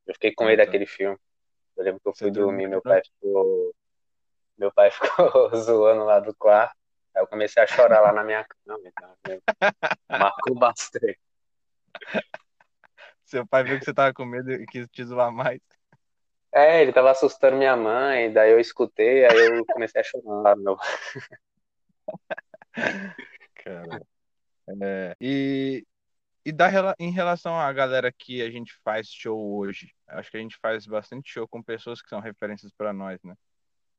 eu 0.05 0.13
fiquei 0.13 0.33
com 0.35 0.43
medo 0.43 0.61
ah, 0.61 0.65
tá. 0.65 0.65
daquele 0.65 0.85
filme. 0.85 1.17
Eu 1.77 1.83
lembro 1.85 2.01
que 2.01 2.09
eu 2.09 2.13
fui 2.13 2.29
dormir, 2.29 2.67
meu 2.67 2.81
pai 2.81 3.01
ficou, 3.01 3.73
meu 4.57 4.71
pai 4.73 4.91
ficou 4.91 5.55
zoando 5.55 6.03
lá 6.03 6.19
do 6.19 6.35
quarto, 6.35 6.75
aí 7.15 7.23
eu 7.23 7.27
comecei 7.27 7.63
a 7.63 7.67
chorar 7.67 8.01
lá 8.01 8.11
na 8.11 8.23
minha 8.23 8.45
cama, 8.65 8.81
então, 8.85 9.41
marcou 10.09 10.55
bastante. 10.55 11.17
Seu 13.25 13.45
pai 13.47 13.63
viu 13.63 13.79
que 13.79 13.85
você 13.85 13.93
tava 13.93 14.13
com 14.13 14.23
medo 14.23 14.51
e 14.51 14.65
quis 14.67 14.87
te 14.87 15.03
zoar 15.03 15.31
mais. 15.31 15.59
É, 16.55 16.81
ele 16.81 16.93
tava 16.93 17.11
assustando 17.11 17.57
minha 17.57 17.75
mãe, 17.75 18.31
daí 18.31 18.51
eu 18.51 18.59
escutei, 18.61 19.25
aí 19.25 19.37
eu 19.37 19.65
comecei 19.65 19.99
a 19.99 20.03
chorar, 20.03 20.55
meu. 20.55 20.77
Cara. 23.55 24.01
É, 24.81 25.15
e 25.19 25.85
e 26.45 26.51
da, 26.51 26.69
em 26.99 27.09
relação 27.09 27.59
à 27.59 27.73
galera 27.73 28.11
que 28.11 28.39
a 28.41 28.51
gente 28.51 28.71
faz 28.83 29.07
show 29.07 29.57
hoje, 29.57 29.91
acho 30.07 30.29
que 30.29 30.37
a 30.37 30.39
gente 30.39 30.57
faz 30.61 30.85
bastante 30.85 31.27
show 31.27 31.47
com 31.47 31.61
pessoas 31.61 32.03
que 32.03 32.07
são 32.07 32.19
referências 32.19 32.71
para 32.71 32.93
nós, 32.93 33.19
né? 33.23 33.35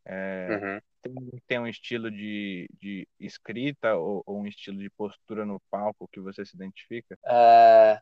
É, 0.04 0.48
uhum. 0.50 0.80
tem, 1.02 1.42
tem, 1.48 1.58
um 1.58 1.66
estilo 1.66 2.08
de, 2.08 2.68
de 2.80 3.08
escrita 3.18 3.96
ou, 3.96 4.22
ou, 4.24 4.38
um 4.38 4.46
estilo 4.46 4.78
de 4.78 4.88
postura 4.90 5.44
no 5.44 5.60
palco 5.68 6.08
que 6.12 6.20
você 6.20 6.46
se 6.46 6.54
identifica? 6.54 7.18
Uh, 7.24 8.00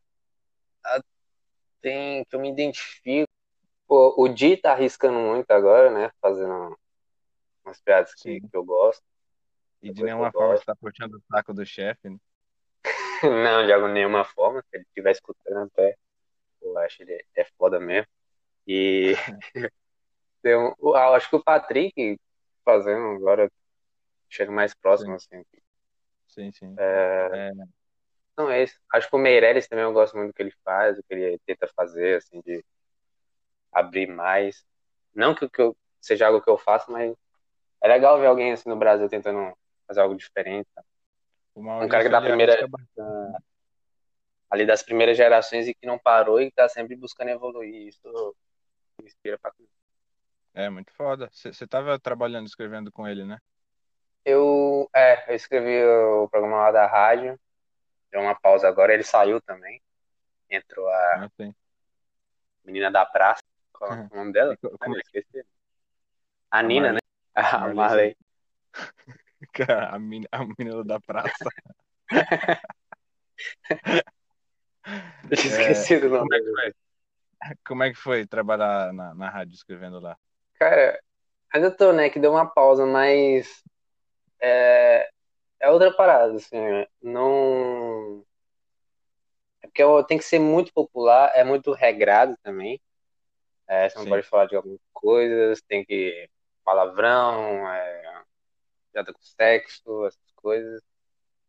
tem 1.81 2.23
que 2.27 2.37
eu 2.37 2.40
me 2.40 2.51
identifico. 2.51 3.33
Pô, 3.87 4.14
o 4.16 4.29
Di 4.29 4.57
tá 4.57 4.73
arriscando 4.73 5.18
muito 5.18 5.51
agora, 5.51 5.90
né? 5.90 6.11
Fazendo 6.20 6.77
umas 7.64 7.81
piadas 7.81 8.14
que, 8.14 8.40
que 8.40 8.57
eu 8.57 8.64
gosto. 8.64 9.03
E 9.83 9.92
de 9.92 10.03
nenhuma 10.03 10.33
forma 10.33 10.57
você 10.57 10.64
tá 10.64 10.75
puxando 10.75 11.14
o 11.14 11.23
saco 11.31 11.53
do 11.53 11.64
chefe, 11.66 12.09
né? 12.09 12.18
Não, 13.23 13.66
de 13.66 13.92
nenhuma 13.92 14.25
forma. 14.25 14.62
Se 14.62 14.77
ele 14.77 14.85
estiver 14.85 15.11
escutando 15.11 15.66
até, 15.66 15.97
eu 16.62 16.79
acho 16.79 16.97
que 16.99 17.03
ele 17.03 17.25
é 17.35 17.44
foda 17.59 17.79
mesmo. 17.79 18.09
E 18.66 19.12
tem 20.42 20.57
um, 20.57 20.94
acho 20.94 21.29
que 21.29 21.37
o 21.37 21.42
Patrick 21.42 22.18
fazendo 22.64 23.16
agora 23.16 23.51
chega 24.29 24.51
mais 24.51 24.75
próximo, 24.75 25.18
sim. 25.20 25.37
assim. 25.37 25.44
Sim, 26.29 26.53
sim. 26.53 26.75
É... 26.79 27.51
É... 27.51 27.51
Não, 28.37 28.51
é 28.51 28.64
isso. 28.64 28.81
Acho 28.92 29.09
que 29.09 29.14
o 29.14 29.18
Meirelles 29.18 29.68
também 29.68 29.85
eu 29.85 29.92
gosto 29.92 30.16
muito 30.16 30.31
do 30.31 30.35
que 30.35 30.42
ele 30.42 30.55
faz, 30.64 30.97
do 30.97 31.03
que 31.05 31.14
ele 31.14 31.38
tenta 31.47 31.68
fazer, 31.77 32.16
assim, 32.16 32.40
de 32.40 32.64
abrir 33.75 34.07
mais. 34.07 34.65
Não 35.15 35.35
que, 35.35 35.49
que 35.49 35.61
eu, 35.61 35.77
seja 36.01 36.27
algo 36.27 36.41
que 36.41 36.51
eu 36.51 36.57
faço, 36.57 36.91
mas 36.91 37.15
é 37.83 37.89
legal 37.89 38.19
ver 38.19 38.27
alguém 38.27 38.53
assim 38.53 38.69
no 38.69 38.77
Brasil 38.77 39.09
tentando 39.09 39.57
fazer 39.87 40.01
algo 40.01 40.15
diferente. 40.15 40.69
Tá? 40.75 40.83
Um 41.57 41.89
cara 41.89 42.05
que 42.05 42.09
da 42.09 42.21
primeira. 42.21 42.67
Uh, 42.67 43.37
ali 44.51 44.65
das 44.65 44.83
primeiras 44.83 45.17
gerações 45.17 45.67
e 45.67 45.75
que 45.75 45.87
não 45.87 45.99
parou 45.99 46.41
e 46.41 46.51
tá 46.51 46.69
sempre 46.69 46.95
buscando 46.97 47.31
evoluir. 47.31 47.89
Isso 47.89 48.37
me 49.01 49.07
inspira 49.07 49.39
pra 49.39 49.53
É, 50.55 50.71
muito 50.71 50.93
foda. 50.93 51.29
Você 51.33 51.67
tava 51.67 51.99
trabalhando, 51.99 52.47
escrevendo 52.47 52.93
com 52.93 53.07
ele, 53.07 53.25
né? 53.25 53.39
Eu, 54.25 54.89
é, 54.95 55.31
eu 55.31 55.35
escrevi 55.35 55.85
o 55.85 56.29
programa 56.29 56.57
lá 56.57 56.73
da 56.73 56.87
rádio 56.87 57.39
deu 58.15 58.23
uma 58.23 58.35
pausa 58.37 58.69
agora, 58.69 58.95
ele 58.95 59.03
saiu 59.03 59.41
também. 59.41 59.83
Entrou 60.49 60.89
a 60.89 61.25
ah, 61.25 61.31
menina 62.65 62.89
da 62.91 63.05
praça. 63.05 63.43
Qual 63.87 63.99
é 63.99 64.09
o 64.11 64.16
nome 64.16 64.33
dela? 64.33 64.57
Como... 64.57 64.97
Ah, 64.97 64.99
esqueci. 64.99 65.44
A 66.51 66.62
Nina, 66.62 66.92
né? 66.92 66.99
A 67.35 67.68
Marley. 67.75 68.16
a, 69.68 69.99
menina, 69.99 70.29
a 70.33 70.44
menina 70.44 70.85
da 70.85 71.01
praça. 71.01 71.49
Eu 75.31 75.37
tinha 75.37 75.53
esquecido 75.53 76.07
o 76.07 76.11
como 76.11 76.20
nome. 76.25 76.37
é 76.37 76.40
que 76.40 76.51
foi? 76.51 76.75
Como 77.66 77.83
é 77.83 77.90
que 77.90 77.97
foi 77.97 78.27
trabalhar 78.27 78.92
na, 78.92 79.14
na 79.14 79.29
rádio 79.31 79.55
escrevendo 79.55 80.01
lá? 80.01 80.16
Cara, 80.59 80.99
ainda 81.53 81.70
tô, 81.70 81.92
né? 81.92 82.09
Que 82.09 82.18
deu 82.18 82.33
uma 82.33 82.47
pausa, 82.47 82.87
mas 82.87 83.62
é, 84.40 85.09
é 85.61 85.70
outra 85.70 85.92
parada, 85.92 86.35
assim. 86.37 86.57
né? 86.59 86.87
Não. 87.03 88.25
É 89.62 89.66
porque 89.66 89.83
eu- 89.83 90.05
tem 90.05 90.18
que 90.18 90.25
ser 90.25 90.38
muito 90.38 90.73
popular, 90.73 91.33
é 91.35 91.42
muito 91.44 91.73
regrado 91.73 92.37
também. 92.42 92.81
É, 93.68 93.88
você 93.88 93.98
não 93.98 94.05
Sim. 94.05 94.11
pode 94.11 94.27
falar 94.29 94.46
de 94.46 94.57
algumas 94.57 94.81
coisas, 94.92 95.62
tem 95.62 95.85
que. 95.85 96.29
Palavrão, 96.64 97.68
é, 97.70 98.22
piada 98.92 99.12
com 99.12 99.22
sexo, 99.22 100.07
essas 100.07 100.33
coisas. 100.37 100.83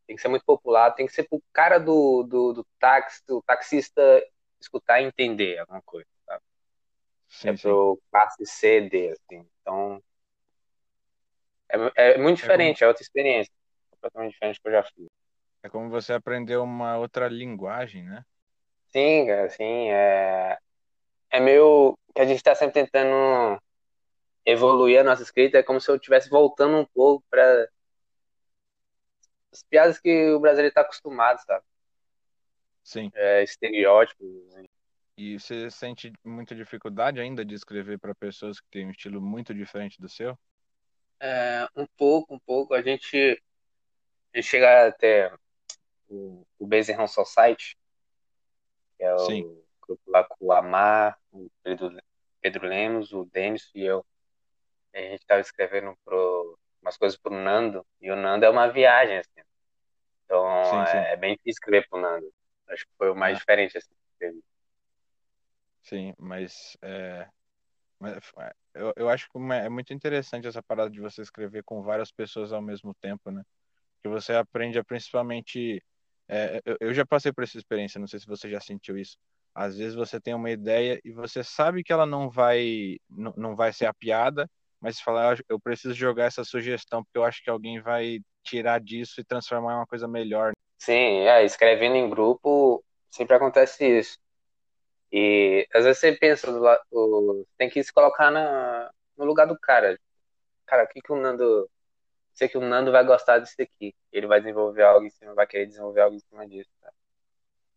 Tem 0.07 0.15
que 0.15 0.21
ser 0.21 0.29
muito 0.29 0.45
popular, 0.45 0.91
tem 0.93 1.07
que 1.07 1.13
ser 1.13 1.23
pro 1.29 1.41
cara 1.53 1.79
do, 1.79 2.23
do, 2.23 2.53
do 2.53 2.67
táxi, 2.79 3.23
do 3.27 3.41
taxista 3.43 4.01
escutar 4.61 5.01
e 5.01 5.05
entender 5.05 5.59
alguma 5.59 5.81
coisa, 5.83 6.07
sabe? 6.27 6.41
Sim, 7.27 7.55
É 7.55 7.57
sim. 7.57 7.79
pro 7.79 7.99
classe 8.11 8.45
C, 8.45 8.81
D, 8.89 9.09
assim. 9.11 9.47
Então, 9.61 10.01
é, 11.95 12.13
é 12.13 12.17
muito 12.17 12.37
diferente, 12.37 12.83
é 12.83 12.87
outra 12.87 13.03
experiência. 13.03 13.51
Completamente 13.91 14.33
diferente 14.33 14.57
do 14.57 14.61
que 14.61 14.67
eu 14.69 14.71
já 14.73 14.83
fiz. 14.83 15.07
É 15.63 15.67
como 15.69 15.89
você 15.89 16.13
aprendeu 16.13 16.63
uma 16.63 16.97
outra 16.97 17.27
linguagem, 17.27 18.03
né? 18.05 18.23
Sim, 18.91 19.27
cara, 19.27 19.49
sim, 19.49 19.89
é, 19.91 20.57
é 21.31 21.39
meio 21.39 21.97
que 22.15 22.21
a 22.21 22.25
gente 22.25 22.41
tá 22.41 22.55
sempre 22.55 22.73
tentando 22.73 23.61
evoluir 24.45 25.01
a 25.01 25.03
nossa 25.03 25.21
escrita, 25.21 25.57
é 25.57 25.63
como 25.63 25.81
se 25.81 25.91
eu 25.91 25.95
estivesse 25.97 26.29
voltando 26.29 26.77
um 26.77 26.85
pouco 26.85 27.25
para 27.29 27.69
as 29.51 29.61
piadas 29.63 29.99
que 29.99 30.31
o 30.31 30.39
brasileiro 30.39 30.73
tá 30.73 30.81
acostumado, 30.81 31.39
sabe? 31.45 31.63
Sim. 32.83 33.11
É, 33.13 33.43
estereótipos. 33.43 34.27
E 35.17 35.37
você 35.37 35.69
sente 35.69 36.13
muita 36.23 36.55
dificuldade 36.55 37.19
ainda 37.19 37.43
de 37.43 37.55
escrever 37.55 37.99
para 37.99 38.15
pessoas 38.15 38.59
que 38.61 38.67
têm 38.69 38.87
um 38.87 38.91
estilo 38.91 39.21
muito 39.21 39.53
diferente 39.53 39.99
do 39.99 40.07
seu? 40.07 40.37
É, 41.19 41.67
um 41.75 41.87
pouco, 41.97 42.35
um 42.35 42.39
pouco. 42.39 42.73
A 42.73 42.81
gente, 42.81 43.41
a 44.33 44.37
gente 44.37 44.47
chega 44.47 44.87
até 44.87 45.33
o, 46.07 46.45
o 46.59 46.67
Bezerrão 46.67 47.07
Society, 47.07 47.77
que 48.97 49.03
é 49.03 49.13
o 49.13 49.19
Sim. 49.19 49.64
Grupo 49.87 50.01
lá 50.09 50.23
com 50.23 50.45
o 50.45 50.51
Amar, 50.51 51.17
o 51.31 51.49
Pedro, 51.63 51.97
Pedro 52.41 52.67
Lemos, 52.67 53.13
o 53.13 53.25
Denis 53.25 53.69
e 53.73 53.83
eu. 53.83 54.05
A 54.93 54.99
gente 54.99 55.21
estava 55.21 55.41
escrevendo 55.41 55.97
pro, 56.05 56.57
umas 56.81 56.97
coisas 56.97 57.17
pro 57.17 57.33
Nando, 57.33 57.85
e 57.99 58.09
o 58.11 58.15
Nando 58.15 58.45
é 58.45 58.49
uma 58.49 58.67
viagem, 58.67 59.17
assim. 59.17 59.41
Então 60.25 60.45
Sim, 60.63 60.91
sim. 60.91 60.97
é, 60.97 61.13
é 61.13 61.15
bem 61.17 61.31
difícil 61.35 61.51
escrever 61.51 61.87
pro 61.89 61.99
Nando. 61.99 62.31
Acho 62.67 62.85
que 62.85 62.93
foi 62.97 63.09
o 63.09 63.15
mais 63.15 63.35
Ah. 63.35 63.39
diferente, 63.39 63.77
assim, 63.77 63.93
que. 64.19 64.39
Sim, 65.83 66.13
mas, 66.17 66.75
é, 66.81 67.27
mas, 67.99 68.17
é, 68.39 68.53
eu, 68.73 68.93
eu 68.95 69.09
acho 69.09 69.29
que 69.29 69.37
é 69.37 69.69
muito 69.69 69.93
interessante 69.93 70.47
essa 70.47 70.63
parada 70.63 70.89
de 70.89 70.99
você 70.99 71.21
escrever 71.21 71.63
com 71.63 71.83
várias 71.83 72.11
pessoas 72.11 72.51
ao 72.51 72.61
mesmo 72.61 72.93
tempo, 72.95 73.29
né? 73.29 73.43
Que 74.01 74.09
você 74.09 74.33
aprende 74.33 74.79
a 74.79 74.83
principalmente. 74.83 75.83
é, 76.27 76.59
eu, 76.65 76.77
eu 76.79 76.93
já 76.93 77.05
passei 77.05 77.31
por 77.31 77.43
essa 77.43 77.57
experiência, 77.57 77.99
não 77.99 78.07
sei 78.07 78.19
se 78.19 78.25
você 78.25 78.49
já 78.49 78.59
sentiu 78.59 78.97
isso. 78.97 79.17
Às 79.55 79.77
vezes 79.77 79.95
você 79.95 80.21
tem 80.21 80.35
uma 80.35 80.51
ideia 80.51 80.99
e 81.05 81.11
você 81.13 81.43
sabe 81.43 81.83
que 81.83 81.93
ela 81.93 82.05
não 82.05 82.29
vai, 82.29 82.97
não, 83.09 83.33
não 83.37 83.55
vai 83.57 83.73
ser 83.73 83.87
a 83.87 83.93
piada, 83.95 84.49
mas 84.81 84.97
você 84.97 85.03
fala, 85.03 85.35
"Eu 85.49 85.59
preciso 85.59 85.93
jogar 85.95 86.25
essa 86.25 86.43
sugestão 86.43 87.03
porque 87.03 87.17
eu 87.19 87.23
acho 87.25 87.43
que 87.43 87.49
alguém 87.49 87.81
vai 87.81 88.19
tirar 88.43 88.79
disso 88.81 89.21
e 89.21 89.25
transformar 89.25 89.73
em 89.73 89.77
uma 89.77 89.87
coisa 89.87 90.07
melhor. 90.07 90.53
Sim, 90.79 91.21
é, 91.27 91.43
escrevendo 91.43 91.95
em 91.95 92.09
grupo 92.09 92.83
sempre 93.09 93.35
acontece 93.35 93.85
isso. 93.99 94.17
E 95.11 95.67
às 95.73 95.83
vezes 95.85 95.99
você 95.99 96.13
pensa, 96.13 96.51
do 96.51 96.61
o- 96.91 97.45
tem 97.57 97.69
que 97.69 97.83
se 97.83 97.93
colocar 97.93 98.31
na, 98.31 98.91
no 99.17 99.25
lugar 99.25 99.47
do 99.47 99.57
cara. 99.59 99.99
Cara, 100.67 100.85
o 100.85 100.87
que 100.87 101.01
que 101.01 101.13
o 101.13 101.17
Nando. 101.17 101.69
Sei 102.33 102.49
que 102.49 102.57
o 102.57 102.61
Nando 102.61 102.91
vai 102.91 103.05
gostar 103.05 103.39
disso 103.39 103.55
aqui. 103.61 103.95
Ele 104.11 104.27
vai 104.27 104.39
desenvolver 104.41 104.83
algo 104.83 105.05
em 105.07 105.11
cima, 105.11 105.35
vai 105.35 105.47
querer 105.47 105.67
desenvolver 105.67 106.01
algo 106.01 106.15
em 106.17 106.19
cima 106.19 106.47
disso. 106.47 106.69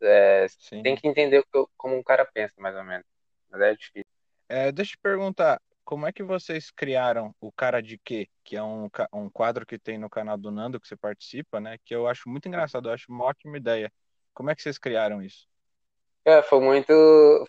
É, 0.03 0.47
tem 0.83 0.95
que 0.95 1.09
entender 1.09 1.45
como 1.77 1.97
um 1.97 2.03
cara 2.03 2.25
pensa, 2.25 2.55
mais 2.59 2.77
ou 2.77 2.85
menos. 2.85 3.07
Mas 3.51 3.61
é 3.61 3.75
difícil. 3.75 4.07
É, 4.49 4.73
deixa 4.73 4.93
eu 4.93 4.97
te 4.97 5.03
perguntar, 5.03 5.61
como 5.85 6.07
é 6.07 6.13
que 6.13 6.23
vocês 6.23 6.71
criaram 6.71 7.35
o 7.41 7.51
Cara 7.53 7.83
de 7.83 7.99
Quê? 7.99 8.29
Que 8.45 8.57
é 8.57 8.63
um, 8.63 8.89
um 9.13 9.29
quadro 9.31 9.67
que 9.67 9.79
tem 9.79 9.99
no 9.99 10.09
canal 10.11 10.37
do 10.39 10.51
Nando, 10.51 10.81
que 10.81 10.89
você 10.89 10.97
participa, 10.97 11.61
né? 11.61 11.79
Que 11.85 11.95
eu 11.95 12.07
acho 12.07 12.29
muito 12.29 12.49
engraçado, 12.49 12.89
eu 12.89 12.93
acho 12.95 13.11
uma 13.11 13.25
ótima 13.25 13.57
ideia. 13.57 13.93
Como 14.35 14.51
é 14.51 14.55
que 14.55 14.63
vocês 14.63 14.79
criaram 14.79 15.23
isso? 15.23 15.47
É, 16.25 16.43
foi 16.43 16.61
muito, 16.61 16.93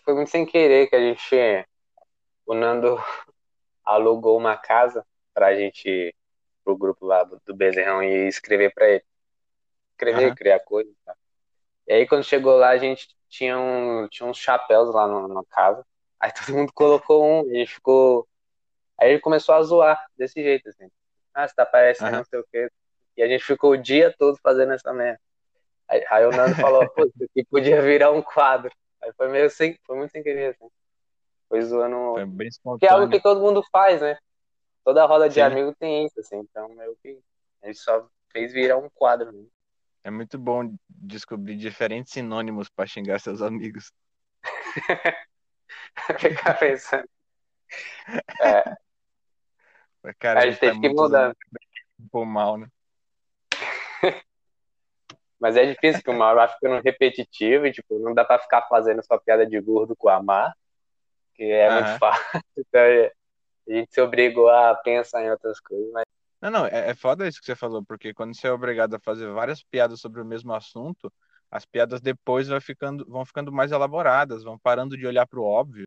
foi 0.04 0.14
muito 0.14 0.30
sem 0.30 0.46
querer 0.46 0.88
que 0.88 0.96
a 0.96 1.00
gente. 1.00 1.66
O 2.46 2.54
Nando 2.54 2.96
alugou 3.84 4.38
uma 4.38 4.56
casa 4.56 5.06
pra 5.34 5.54
gente, 5.54 6.14
pro 6.64 6.76
grupo 6.76 7.06
lá 7.06 7.24
do, 7.24 7.40
do 7.46 7.54
Bezerrão 7.54 8.02
e 8.02 8.28
escrever 8.28 8.72
pra 8.74 8.88
ele. 8.88 9.04
Escrever, 9.92 10.28
Aham. 10.28 10.34
criar 10.34 10.60
coisas. 10.60 10.94
Tá? 11.04 11.16
E 11.90 11.92
aí 11.92 12.06
quando 12.06 12.22
chegou 12.22 12.56
lá, 12.56 12.68
a 12.68 12.78
gente 12.78 13.08
tinha, 13.28 13.58
um, 13.58 14.06
tinha 14.06 14.24
uns 14.24 14.38
chapéus 14.38 14.94
lá 14.94 15.08
na 15.26 15.42
casa. 15.50 15.84
Aí 16.20 16.30
todo 16.32 16.54
mundo 16.54 16.72
colocou 16.72 17.24
um, 17.26 17.52
e 17.52 17.66
ficou. 17.66 18.28
Aí 18.96 19.10
ele 19.10 19.18
começou 19.18 19.56
a 19.56 19.62
zoar 19.64 20.06
desse 20.16 20.40
jeito, 20.40 20.68
assim. 20.68 20.88
Ah, 21.34 21.48
você 21.48 21.52
tá 21.52 21.66
parecendo 21.66 22.10
Aham. 22.10 22.18
não 22.18 22.24
sei 22.24 22.38
o 22.38 22.46
quê. 22.52 22.70
E 23.16 23.22
a 23.24 23.26
gente 23.26 23.42
ficou 23.42 23.72
o 23.72 23.76
dia 23.76 24.14
todo 24.16 24.38
fazendo 24.40 24.72
essa 24.72 24.92
merda. 24.92 25.18
Aí, 25.88 26.04
aí 26.08 26.26
o 26.26 26.30
Nando 26.30 26.54
falou, 26.54 26.88
pô, 26.94 27.06
isso 27.06 27.24
aqui 27.24 27.44
podia 27.44 27.82
virar 27.82 28.12
um 28.12 28.22
quadro. 28.22 28.70
Aí 29.02 29.12
foi 29.16 29.28
meio 29.28 29.50
sem, 29.50 29.76
foi 29.84 29.96
muito 29.96 30.12
sem 30.12 30.22
querer, 30.22 30.54
assim. 30.54 30.70
Foi 31.48 31.60
zoando. 31.60 32.12
Foi 32.12 32.24
bem 32.24 32.48
Que 32.78 32.86
é 32.86 32.90
algo 32.90 33.06
espontâneo. 33.06 33.10
que 33.10 33.20
todo 33.20 33.40
mundo 33.40 33.64
faz, 33.72 34.00
né? 34.00 34.16
Toda 34.84 35.04
roda 35.06 35.28
de 35.28 35.34
Sim. 35.34 35.40
amigo 35.40 35.74
tem 35.74 36.06
isso, 36.06 36.20
assim. 36.20 36.38
Então, 36.38 36.68
meio 36.68 36.96
que. 37.02 37.18
A 37.64 37.66
gente 37.66 37.80
só 37.80 38.06
fez 38.28 38.52
virar 38.52 38.76
um 38.76 38.88
quadro. 38.88 39.32
Né? 39.32 39.44
É 40.02 40.10
muito 40.10 40.38
bom 40.38 40.74
descobrir 40.88 41.56
diferentes 41.56 42.12
sinônimos 42.12 42.68
para 42.68 42.86
xingar 42.86 43.20
seus 43.20 43.42
amigos. 43.42 43.92
Ficar 46.18 46.58
pensando. 46.58 47.08
É, 48.40 48.64
Mas, 50.02 50.14
Cara, 50.18 50.40
a 50.40 50.42
a 50.42 50.46
gente 50.46 50.52
gente 50.52 50.60
tá 50.60 50.66
teve 50.66 50.80
que 50.80 50.88
muito 50.88 51.02
mudar. 51.02 51.34
por 52.10 52.24
mal, 52.24 52.56
né? 52.58 52.66
Mas 55.38 55.56
é 55.56 55.64
difícil 55.66 56.02
que 56.02 56.10
o 56.10 56.14
Mauro 56.14 56.36
vai 56.36 56.48
ficando 56.48 56.82
repetitivo 56.82 57.66
e, 57.66 57.72
tipo, 57.72 57.98
não 57.98 58.14
dá 58.14 58.24
pra 58.24 58.38
ficar 58.38 58.62
fazendo 58.68 59.02
só 59.04 59.18
piada 59.18 59.46
de 59.46 59.58
gordo 59.60 59.96
com 59.96 60.08
o 60.08 60.10
Amar, 60.10 60.54
que 61.34 61.44
é 61.44 61.70
muito 61.70 61.88
Aham. 61.88 61.98
fácil. 61.98 62.24
Então, 62.58 62.80
é, 62.82 63.12
a 63.68 63.72
gente 63.72 63.94
se 63.94 64.00
obrigou 64.00 64.48
a 64.50 64.74
pensar 64.76 65.24
em 65.24 65.30
outras 65.30 65.60
coisas, 65.60 65.90
mas 65.92 66.04
Não, 66.40 66.50
não, 66.50 66.66
é, 66.66 66.90
é 66.90 66.94
foda 66.94 67.28
isso 67.28 67.38
que 67.38 67.46
você 67.46 67.54
falou, 67.54 67.84
porque 67.84 68.14
quando 68.14 68.34
você 68.34 68.48
é 68.48 68.52
obrigado 68.52 68.94
a 68.94 69.00
fazer 69.00 69.30
várias 69.30 69.62
piadas 69.62 70.00
sobre 70.00 70.22
o 70.22 70.24
mesmo 70.24 70.52
assunto, 70.54 71.12
as 71.50 71.66
piadas 71.66 72.00
depois 72.00 72.48
vai 72.48 72.60
ficando, 72.60 73.04
vão 73.06 73.24
ficando 73.26 73.52
mais 73.52 73.72
elaboradas, 73.72 74.42
vão 74.42 74.58
parando 74.58 74.96
de 74.96 75.06
olhar 75.06 75.26
pro 75.26 75.44
óbvio. 75.44 75.86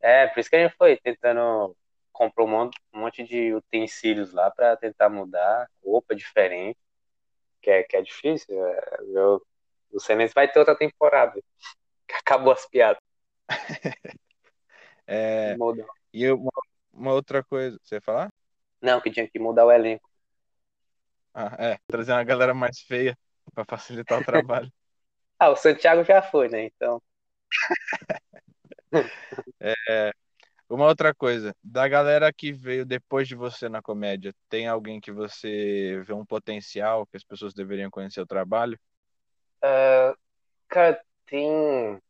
é, 0.00 0.26
por 0.26 0.40
isso 0.40 0.50
que 0.50 0.56
a 0.56 0.62
gente 0.62 0.76
foi 0.76 0.96
tentando 0.98 1.74
comprar 2.12 2.44
um 2.44 2.70
monte, 2.92 3.24
de 3.24 3.54
utensílios 3.54 4.32
lá 4.32 4.50
pra 4.50 4.76
tentar 4.76 5.08
mudar, 5.08 5.68
roupa 5.84 6.14
diferente, 6.14 6.78
que 7.62 7.70
é, 7.70 7.82
que 7.82 7.96
é 7.96 8.02
difícil. 8.02 8.54
É, 8.66 8.96
eu, 9.08 9.42
o 9.90 9.98
Senense 9.98 10.34
vai 10.34 10.50
ter 10.50 10.58
outra 10.58 10.76
temporada, 10.76 11.40
que 12.06 12.14
acabou 12.14 12.52
as 12.52 12.66
piadas. 12.66 13.02
É, 15.06 15.54
e 16.14 16.32
uma, 16.32 16.50
uma 16.90 17.12
outra 17.12 17.44
coisa, 17.44 17.78
você 17.82 17.96
ia 17.96 18.00
falar? 18.00 18.32
Não, 18.84 19.00
que 19.00 19.10
tinha 19.10 19.28
que 19.28 19.38
mudar 19.40 19.64
o 19.66 19.72
elenco. 19.72 20.08
Ah, 21.32 21.56
é, 21.58 21.78
trazer 21.88 22.12
uma 22.12 22.24
galera 22.24 22.54
mais 22.54 22.80
feia 22.80 23.16
para 23.54 23.64
facilitar 23.64 24.18
o 24.18 24.22
trabalho. 24.24 24.72
Ah, 25.38 25.50
o 25.50 25.56
Santiago 25.56 26.04
já 26.04 26.22
foi, 26.22 26.48
né? 26.48 26.64
Então, 26.64 27.00
Uma 30.68 30.86
outra 30.86 31.14
coisa, 31.14 31.54
da 31.62 31.86
galera 31.88 32.32
que 32.32 32.52
veio 32.52 32.84
depois 32.86 33.28
de 33.28 33.34
você 33.34 33.68
na 33.68 33.82
comédia, 33.82 34.34
tem 34.48 34.66
alguém 34.66 35.00
que 35.00 35.12
você 35.12 36.02
vê 36.06 36.12
um 36.12 36.24
potencial 36.26 37.06
que 37.06 37.16
as 37.16 37.24
pessoas 37.24 37.54
deveriam 37.54 37.90
conhecer 37.90 38.20
o 38.20 38.26
trabalho? 38.26 38.78
é, 39.62 40.14
cara, 40.68 41.02
tem, 41.26 42.00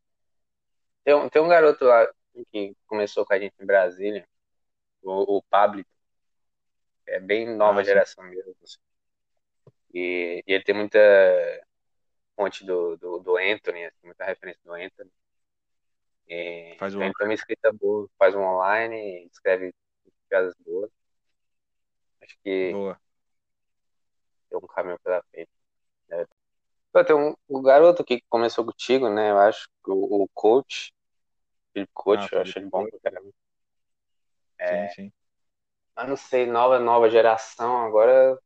tem, 1.05 1.15
um, 1.15 1.29
tem 1.29 1.43
um 1.43 1.49
garoto 1.49 1.85
lá 1.85 2.07
que 2.53 2.75
começou 2.87 3.25
com 3.25 3.33
a 3.35 3.39
gente 3.39 3.55
em 3.61 3.67
Brasília, 3.67 4.27
o, 5.03 5.39
o 5.39 5.43
Pablo, 5.45 5.85
é 7.07 7.21
bem 7.21 7.57
nova 7.57 7.81
Ah, 7.81 7.85
geração 7.85 8.25
mesmo. 8.25 8.55
assim. 8.63 8.79
E, 9.93 10.43
e 10.47 10.53
ele 10.53 10.65
tem 10.65 10.75
muita 10.75 10.99
fonte 12.37 12.65
do, 12.65 12.97
do, 12.97 13.19
do 13.21 13.37
Anthony, 13.37 13.85
assim, 13.85 14.07
muita 14.07 14.25
referência 14.25 14.61
do 14.65 14.73
Anthony. 14.73 15.11
E, 16.29 16.77
Faz 16.79 16.95
o 16.95 16.97
então 16.97 17.07
ele 17.07 17.15
tem 17.15 17.27
uma 17.29 17.35
escrita 17.35 17.73
boa, 17.73 18.09
faz 18.19 18.35
um 18.35 18.41
online, 18.41 19.27
escreve 19.27 19.73
piadas 20.29 20.55
boas. 20.65 20.91
Acho 22.23 22.37
que 22.43 22.73
Boa. 22.73 23.01
tem 24.49 24.59
um 24.59 24.67
caminho 24.67 24.99
pela 25.01 25.23
frente. 25.31 25.51
Né? 26.09 26.27
Tem 27.07 27.17
um, 27.17 27.35
um 27.49 27.63
garoto 27.63 28.05
que 28.05 28.23
começou 28.29 28.65
contigo, 28.65 29.09
né? 29.11 29.31
Eu 29.31 29.39
acho 29.39 29.69
que 29.85 29.91
o, 29.91 30.23
o 30.23 30.29
coach, 30.33 30.95
Felipe 31.73 31.93
Coach, 31.93 32.29
ah, 32.33 32.37
eu 32.37 32.41
acho 32.43 32.59
ele 32.59 32.67
bom 32.67 32.87
pra 32.89 32.99
caramba. 33.01 33.31
É, 34.59 34.89
sim, 34.89 34.95
sim. 34.95 35.13
Mas 35.97 36.09
não 36.09 36.17
sei, 36.17 36.47
nova, 36.47 36.79
nova 36.79 37.09
geração, 37.09 37.85
agora 37.85 38.39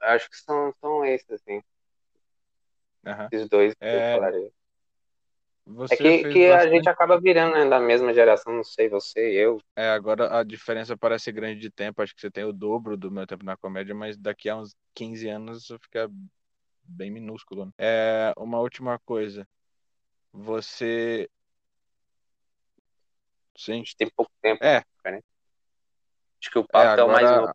acho 0.00 0.28
que 0.28 0.36
são, 0.36 0.74
são 0.80 1.04
esses, 1.04 1.30
assim. 1.30 1.62
Uhum. 3.06 3.28
Esses 3.32 3.48
dois 3.48 3.74
que 3.74 3.84
é... 3.84 4.14
eu 4.14 4.18
falaria. 4.18 4.52
Você 5.64 5.94
é 5.94 5.96
que, 5.96 6.18
que 6.24 6.48
bastante... 6.48 6.52
a 6.52 6.70
gente 6.70 6.88
acaba 6.88 7.20
virando 7.20 7.54
né, 7.54 7.68
da 7.68 7.78
mesma 7.78 8.12
geração, 8.12 8.52
não 8.52 8.64
sei, 8.64 8.88
você 8.88 9.32
e 9.32 9.36
eu. 9.36 9.60
É, 9.76 9.90
agora 9.90 10.38
a 10.38 10.42
diferença 10.42 10.96
parece 10.96 11.30
grande 11.30 11.60
de 11.60 11.70
tempo. 11.70 12.02
Acho 12.02 12.14
que 12.14 12.20
você 12.20 12.30
tem 12.30 12.44
o 12.44 12.52
dobro 12.52 12.96
do 12.96 13.10
meu 13.12 13.26
tempo 13.26 13.44
na 13.44 13.56
comédia, 13.56 13.94
mas 13.94 14.16
daqui 14.16 14.48
a 14.48 14.56
uns 14.56 14.74
15 14.92 15.28
anos 15.28 15.68
fica 15.80 16.10
bem 16.82 17.12
minúsculo. 17.12 17.66
Né? 17.66 17.72
É, 17.78 18.34
uma 18.36 18.58
última 18.58 18.98
coisa. 18.98 19.46
Você. 20.32 21.30
Sim. 23.56 23.72
A 23.72 23.76
gente 23.76 23.96
tem 23.96 24.10
pouco 24.10 24.32
tempo. 24.42 24.64
É. 24.64 24.82
Né? 25.04 25.22
Acho 26.42 26.50
que 26.50 26.58
o 26.58 26.66
papo 26.66 26.84
é, 26.84 26.88
agora... 26.88 27.00
é 27.00 27.04
o 27.04 27.08
mais 27.08 27.30
novo. 27.30 27.54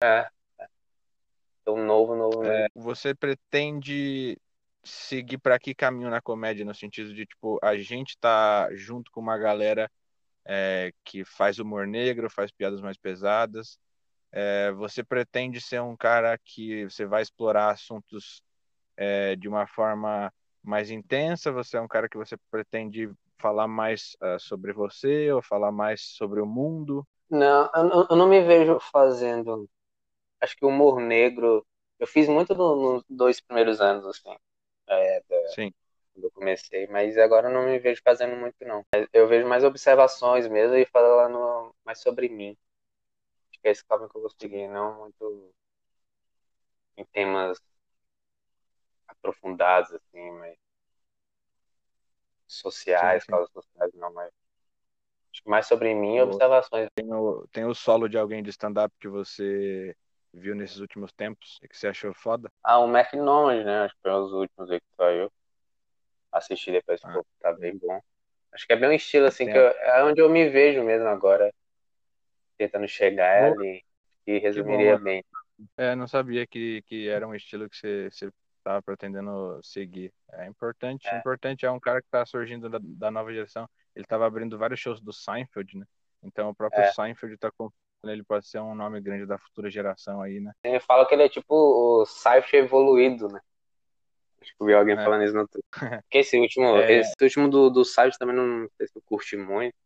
É. 0.00 0.28
Tão 1.64 1.84
novo, 1.84 2.14
novo. 2.14 2.44
É, 2.44 2.68
você 2.76 3.12
pretende 3.12 4.38
seguir 4.84 5.38
para 5.38 5.58
que 5.58 5.74
caminho 5.74 6.08
na 6.08 6.22
comédia, 6.22 6.64
no 6.64 6.72
sentido 6.72 7.12
de, 7.12 7.26
tipo, 7.26 7.58
a 7.60 7.76
gente 7.76 8.16
tá 8.18 8.68
junto 8.72 9.10
com 9.10 9.20
uma 9.20 9.36
galera 9.36 9.90
é, 10.44 10.92
que 11.04 11.24
faz 11.24 11.58
humor 11.58 11.88
negro, 11.88 12.30
faz 12.30 12.52
piadas 12.52 12.80
mais 12.80 12.96
pesadas. 12.96 13.80
É, 14.30 14.70
você 14.72 15.02
pretende 15.02 15.60
ser 15.60 15.80
um 15.82 15.96
cara 15.96 16.38
que 16.38 16.84
você 16.84 17.04
vai 17.04 17.22
explorar 17.22 17.70
assuntos 17.70 18.44
é, 18.96 19.34
de 19.34 19.48
uma 19.48 19.66
forma 19.66 20.32
mais 20.62 20.88
intensa? 20.88 21.50
Você 21.50 21.76
é 21.76 21.80
um 21.80 21.88
cara 21.88 22.08
que 22.08 22.16
você 22.16 22.36
pretende 22.48 23.10
falar 23.38 23.68
mais 23.68 24.16
uh, 24.22 24.38
sobre 24.38 24.72
você 24.72 25.32
ou 25.32 25.42
falar 25.42 25.72
mais 25.72 26.02
sobre 26.02 26.40
o 26.40 26.46
mundo? 26.46 27.06
Não, 27.30 27.70
eu, 27.74 28.06
eu 28.10 28.16
não 28.16 28.28
me 28.28 28.42
vejo 28.42 28.78
fazendo. 28.80 29.68
Acho 30.40 30.56
que 30.56 30.64
humor 30.64 31.00
negro. 31.00 31.66
Eu 31.98 32.06
fiz 32.06 32.28
muito 32.28 32.54
nos 32.54 33.02
dois 33.08 33.40
primeiros 33.40 33.80
anos, 33.80 34.04
assim 34.06 34.36
é, 34.88 35.22
da, 35.28 35.48
Sim. 35.54 35.72
quando 36.14 36.24
eu 36.24 36.30
comecei, 36.30 36.86
mas 36.86 37.16
agora 37.18 37.48
eu 37.48 37.52
não 37.52 37.64
me 37.64 37.78
vejo 37.78 38.00
fazendo 38.02 38.36
muito, 38.36 38.56
não. 38.60 38.84
Eu 39.12 39.28
vejo 39.28 39.46
mais 39.46 39.64
observações 39.64 40.46
mesmo 40.48 40.76
e 40.76 40.86
falando 40.86 41.74
mais 41.84 42.00
sobre 42.00 42.28
mim. 42.28 42.56
Acho 43.50 43.60
que 43.60 43.68
é 43.68 43.70
esse 43.70 43.84
caminho 43.84 44.08
que 44.08 44.16
eu 44.16 44.22
vou 44.22 44.30
seguir, 44.30 44.68
não 44.68 44.98
muito 45.00 45.52
em 46.96 47.04
temas 47.06 47.60
aprofundados, 49.08 49.92
assim, 49.92 50.30
mas 50.32 50.56
sociais, 52.46 53.22
sim, 53.22 53.26
sim. 53.26 53.32
causas 53.32 53.50
sociais, 53.52 53.92
não, 53.94 54.12
mas 54.12 54.30
mais 55.44 55.66
sobre 55.66 55.94
mim 55.94 56.16
e 56.16 56.22
observações. 56.22 56.88
Tem 56.94 57.12
o, 57.12 57.46
tem 57.52 57.64
o 57.64 57.74
solo 57.74 58.08
de 58.08 58.16
alguém 58.16 58.42
de 58.42 58.50
stand-up 58.50 58.94
que 58.98 59.08
você 59.08 59.94
viu 60.32 60.54
nesses 60.54 60.78
últimos 60.78 61.12
tempos 61.12 61.58
e 61.62 61.68
que 61.68 61.76
você 61.76 61.88
achou 61.88 62.12
foda? 62.14 62.50
Ah, 62.62 62.78
o 62.78 62.88
McNomad, 62.88 63.64
né? 63.64 63.84
Acho 63.84 63.94
que 63.94 64.00
foi 64.02 64.12
um 64.12 64.22
dos 64.22 64.32
últimos 64.32 64.70
aí 64.70 64.80
que 64.80 64.86
saiu. 64.96 65.32
Assisti 66.32 66.72
depois, 66.72 67.00
ah, 67.04 67.12
pô, 67.12 67.26
tá 67.40 67.52
bem 67.52 67.76
bom. 67.76 68.00
Acho 68.52 68.66
que 68.66 68.72
é 68.72 68.76
bem 68.76 68.88
um 68.90 68.92
estilo 68.92 69.26
assim, 69.26 69.46
que 69.46 69.56
eu, 69.56 69.66
é 69.68 70.04
onde 70.04 70.20
eu 70.20 70.28
me 70.28 70.48
vejo 70.48 70.82
mesmo 70.82 71.08
agora. 71.08 71.52
Tentando 72.58 72.88
chegar 72.88 73.52
ali. 73.52 73.84
E 74.26 74.38
resumiria 74.38 74.96
bom, 74.96 75.04
bem. 75.04 75.24
É, 75.76 75.94
não 75.94 76.06
sabia 76.06 76.46
que, 76.46 76.82
que 76.82 77.08
era 77.08 77.26
um 77.26 77.34
estilo 77.34 77.68
que 77.68 77.76
você, 77.76 78.10
você 78.10 78.30
tava 78.66 78.82
pretendendo 78.82 79.60
seguir. 79.62 80.12
É 80.32 80.46
importante, 80.46 81.06
é. 81.06 81.18
importante 81.18 81.64
é 81.64 81.70
um 81.70 81.78
cara 81.78 82.02
que 82.02 82.08
tá 82.10 82.26
surgindo 82.26 82.68
da, 82.68 82.80
da 82.82 83.10
nova 83.12 83.32
geração. 83.32 83.68
Ele 83.94 84.04
tava 84.04 84.26
abrindo 84.26 84.58
vários 84.58 84.80
shows 84.80 85.00
do 85.00 85.12
Seinfeld, 85.12 85.78
né? 85.78 85.86
Então 86.20 86.50
o 86.50 86.54
próprio 86.54 86.82
é. 86.82 86.92
Seinfeld 86.92 87.36
tá 87.38 87.48
com, 87.56 87.70
ele 88.02 88.24
pode 88.24 88.48
ser 88.48 88.58
um 88.58 88.74
nome 88.74 89.00
grande 89.00 89.24
da 89.24 89.38
futura 89.38 89.70
geração 89.70 90.20
aí, 90.20 90.40
né? 90.40 90.50
Ele 90.64 90.80
fala 90.80 91.06
que 91.06 91.14
ele 91.14 91.22
é 91.22 91.28
tipo 91.28 91.54
o 91.54 92.04
Cypher 92.04 92.64
evoluído, 92.64 93.28
né? 93.28 93.40
Acho 94.42 94.52
que 94.58 94.64
vi 94.64 94.74
alguém 94.74 94.98
é. 94.98 95.04
falando 95.04 95.22
isso 95.22 95.34
no 95.34 95.46
Twitter. 95.46 95.70
Porque 96.02 96.18
esse 96.18 96.36
último, 96.36 96.76
é... 96.78 96.92
esse 96.98 97.14
último 97.22 97.48
do, 97.48 97.70
do 97.70 97.84
Cypher 97.84 98.18
também 98.18 98.34
não 98.34 98.68
sei 98.76 98.88
se 98.88 98.98
eu 98.98 99.02
curti 99.06 99.36
muito. 99.36 99.76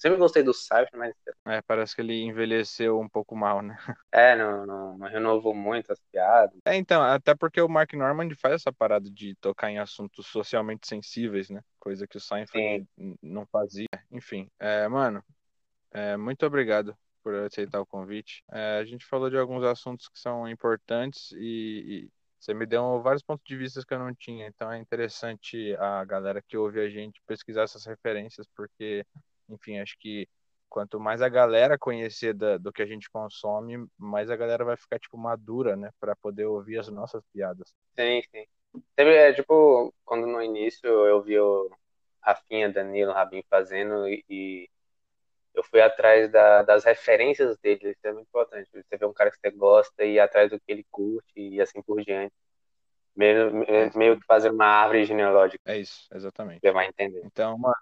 Sempre 0.00 0.18
gostei 0.18 0.42
do 0.42 0.54
Cypher, 0.54 0.88
mas. 0.94 1.14
É, 1.46 1.60
parece 1.60 1.94
que 1.94 2.00
ele 2.00 2.22
envelheceu 2.22 2.98
um 2.98 3.08
pouco 3.08 3.36
mal, 3.36 3.60
né? 3.60 3.76
É, 4.10 4.34
não, 4.34 4.66
não, 4.66 4.98
não 4.98 5.08
renovou 5.08 5.54
muito 5.54 5.92
as 5.92 6.00
piadas. 6.10 6.58
É, 6.64 6.74
então, 6.74 7.02
até 7.02 7.34
porque 7.34 7.60
o 7.60 7.68
Mark 7.68 7.92
Normand 7.92 8.30
faz 8.34 8.54
essa 8.54 8.72
parada 8.72 9.08
de 9.10 9.34
tocar 9.36 9.70
em 9.70 9.78
assuntos 9.78 10.26
socialmente 10.26 10.88
sensíveis, 10.88 11.50
né? 11.50 11.62
Coisa 11.78 12.06
que 12.06 12.16
o 12.16 12.20
Seinfeld 12.20 12.88
Sim. 12.98 13.16
não 13.22 13.46
fazia. 13.46 13.86
Enfim, 14.10 14.48
é, 14.58 14.88
mano, 14.88 15.22
é, 15.92 16.16
muito 16.16 16.44
obrigado 16.46 16.96
por 17.22 17.34
aceitar 17.34 17.80
o 17.80 17.86
convite. 17.86 18.42
É, 18.50 18.78
a 18.78 18.84
gente 18.84 19.04
falou 19.04 19.28
de 19.28 19.36
alguns 19.36 19.62
assuntos 19.64 20.08
que 20.08 20.18
são 20.18 20.48
importantes 20.48 21.30
e, 21.32 22.08
e, 22.08 22.10
você 22.38 22.54
me 22.54 22.64
deu 22.64 23.02
vários 23.02 23.22
pontos 23.22 23.44
de 23.44 23.54
vista 23.54 23.84
que 23.86 23.92
eu 23.92 23.98
não 23.98 24.14
tinha. 24.14 24.46
Então 24.46 24.72
é 24.72 24.78
interessante 24.78 25.76
a 25.76 26.04
galera 26.06 26.40
que 26.40 26.56
ouve 26.56 26.80
a 26.80 26.88
gente 26.88 27.20
pesquisar 27.26 27.64
essas 27.64 27.84
referências, 27.84 28.46
porque, 28.56 29.04
enfim, 29.54 29.78
acho 29.78 29.96
que 29.98 30.28
quanto 30.68 31.00
mais 31.00 31.20
a 31.20 31.28
galera 31.28 31.76
conhecer 31.78 32.32
da, 32.32 32.56
do 32.56 32.72
que 32.72 32.82
a 32.82 32.86
gente 32.86 33.10
consome, 33.10 33.86
mais 33.98 34.30
a 34.30 34.36
galera 34.36 34.64
vai 34.64 34.76
ficar, 34.76 34.98
tipo, 34.98 35.18
madura, 35.18 35.76
né, 35.76 35.90
para 35.98 36.14
poder 36.16 36.46
ouvir 36.46 36.78
as 36.78 36.88
nossas 36.88 37.22
piadas. 37.32 37.74
Sim, 37.98 38.22
sim. 38.30 38.46
Teve, 38.94 39.14
é, 39.14 39.32
tipo, 39.32 39.92
quando 40.04 40.26
no 40.26 40.40
início 40.40 40.88
eu 40.88 41.20
vi 41.22 41.38
o 41.38 41.70
Rafinha, 42.20 42.72
Danilo, 42.72 43.12
Rabin 43.12 43.42
fazendo 43.50 44.06
e 44.06 44.68
eu 45.52 45.64
fui 45.64 45.80
atrás 45.80 46.30
da, 46.30 46.62
das 46.62 46.84
referências 46.84 47.58
dele, 47.58 47.90
isso 47.90 48.00
é 48.04 48.12
muito 48.12 48.28
importante. 48.28 48.70
Você 48.72 48.96
vê 48.96 49.04
um 49.04 49.12
cara 49.12 49.30
que 49.30 49.38
você 49.38 49.50
gosta 49.50 50.04
e 50.04 50.12
ir 50.12 50.20
atrás 50.20 50.50
do 50.50 50.58
que 50.60 50.70
ele 50.70 50.86
curte 50.90 51.32
e 51.36 51.60
assim 51.60 51.82
por 51.82 52.00
diante. 52.02 52.32
Meio, 53.16 53.64
é 53.64 53.90
meio 53.96 54.18
que 54.18 54.24
fazer 54.26 54.50
uma 54.50 54.66
árvore 54.66 55.04
genealógica. 55.04 55.60
É 55.66 55.76
isso, 55.76 56.08
exatamente. 56.14 56.60
Você 56.60 56.70
vai 56.70 56.86
entender. 56.86 57.22
Então, 57.24 57.58
mano, 57.58 57.74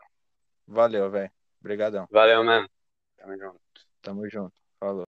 valeu, 0.67 1.11
velho. 1.11 1.31
Obrigadão. 1.61 2.07
Valeu, 2.11 2.45
mano. 2.45 2.69
Tamo 3.17 3.37
junto. 3.37 3.61
Tamo 4.01 4.29
junto. 4.29 4.55
Falou. 4.79 5.07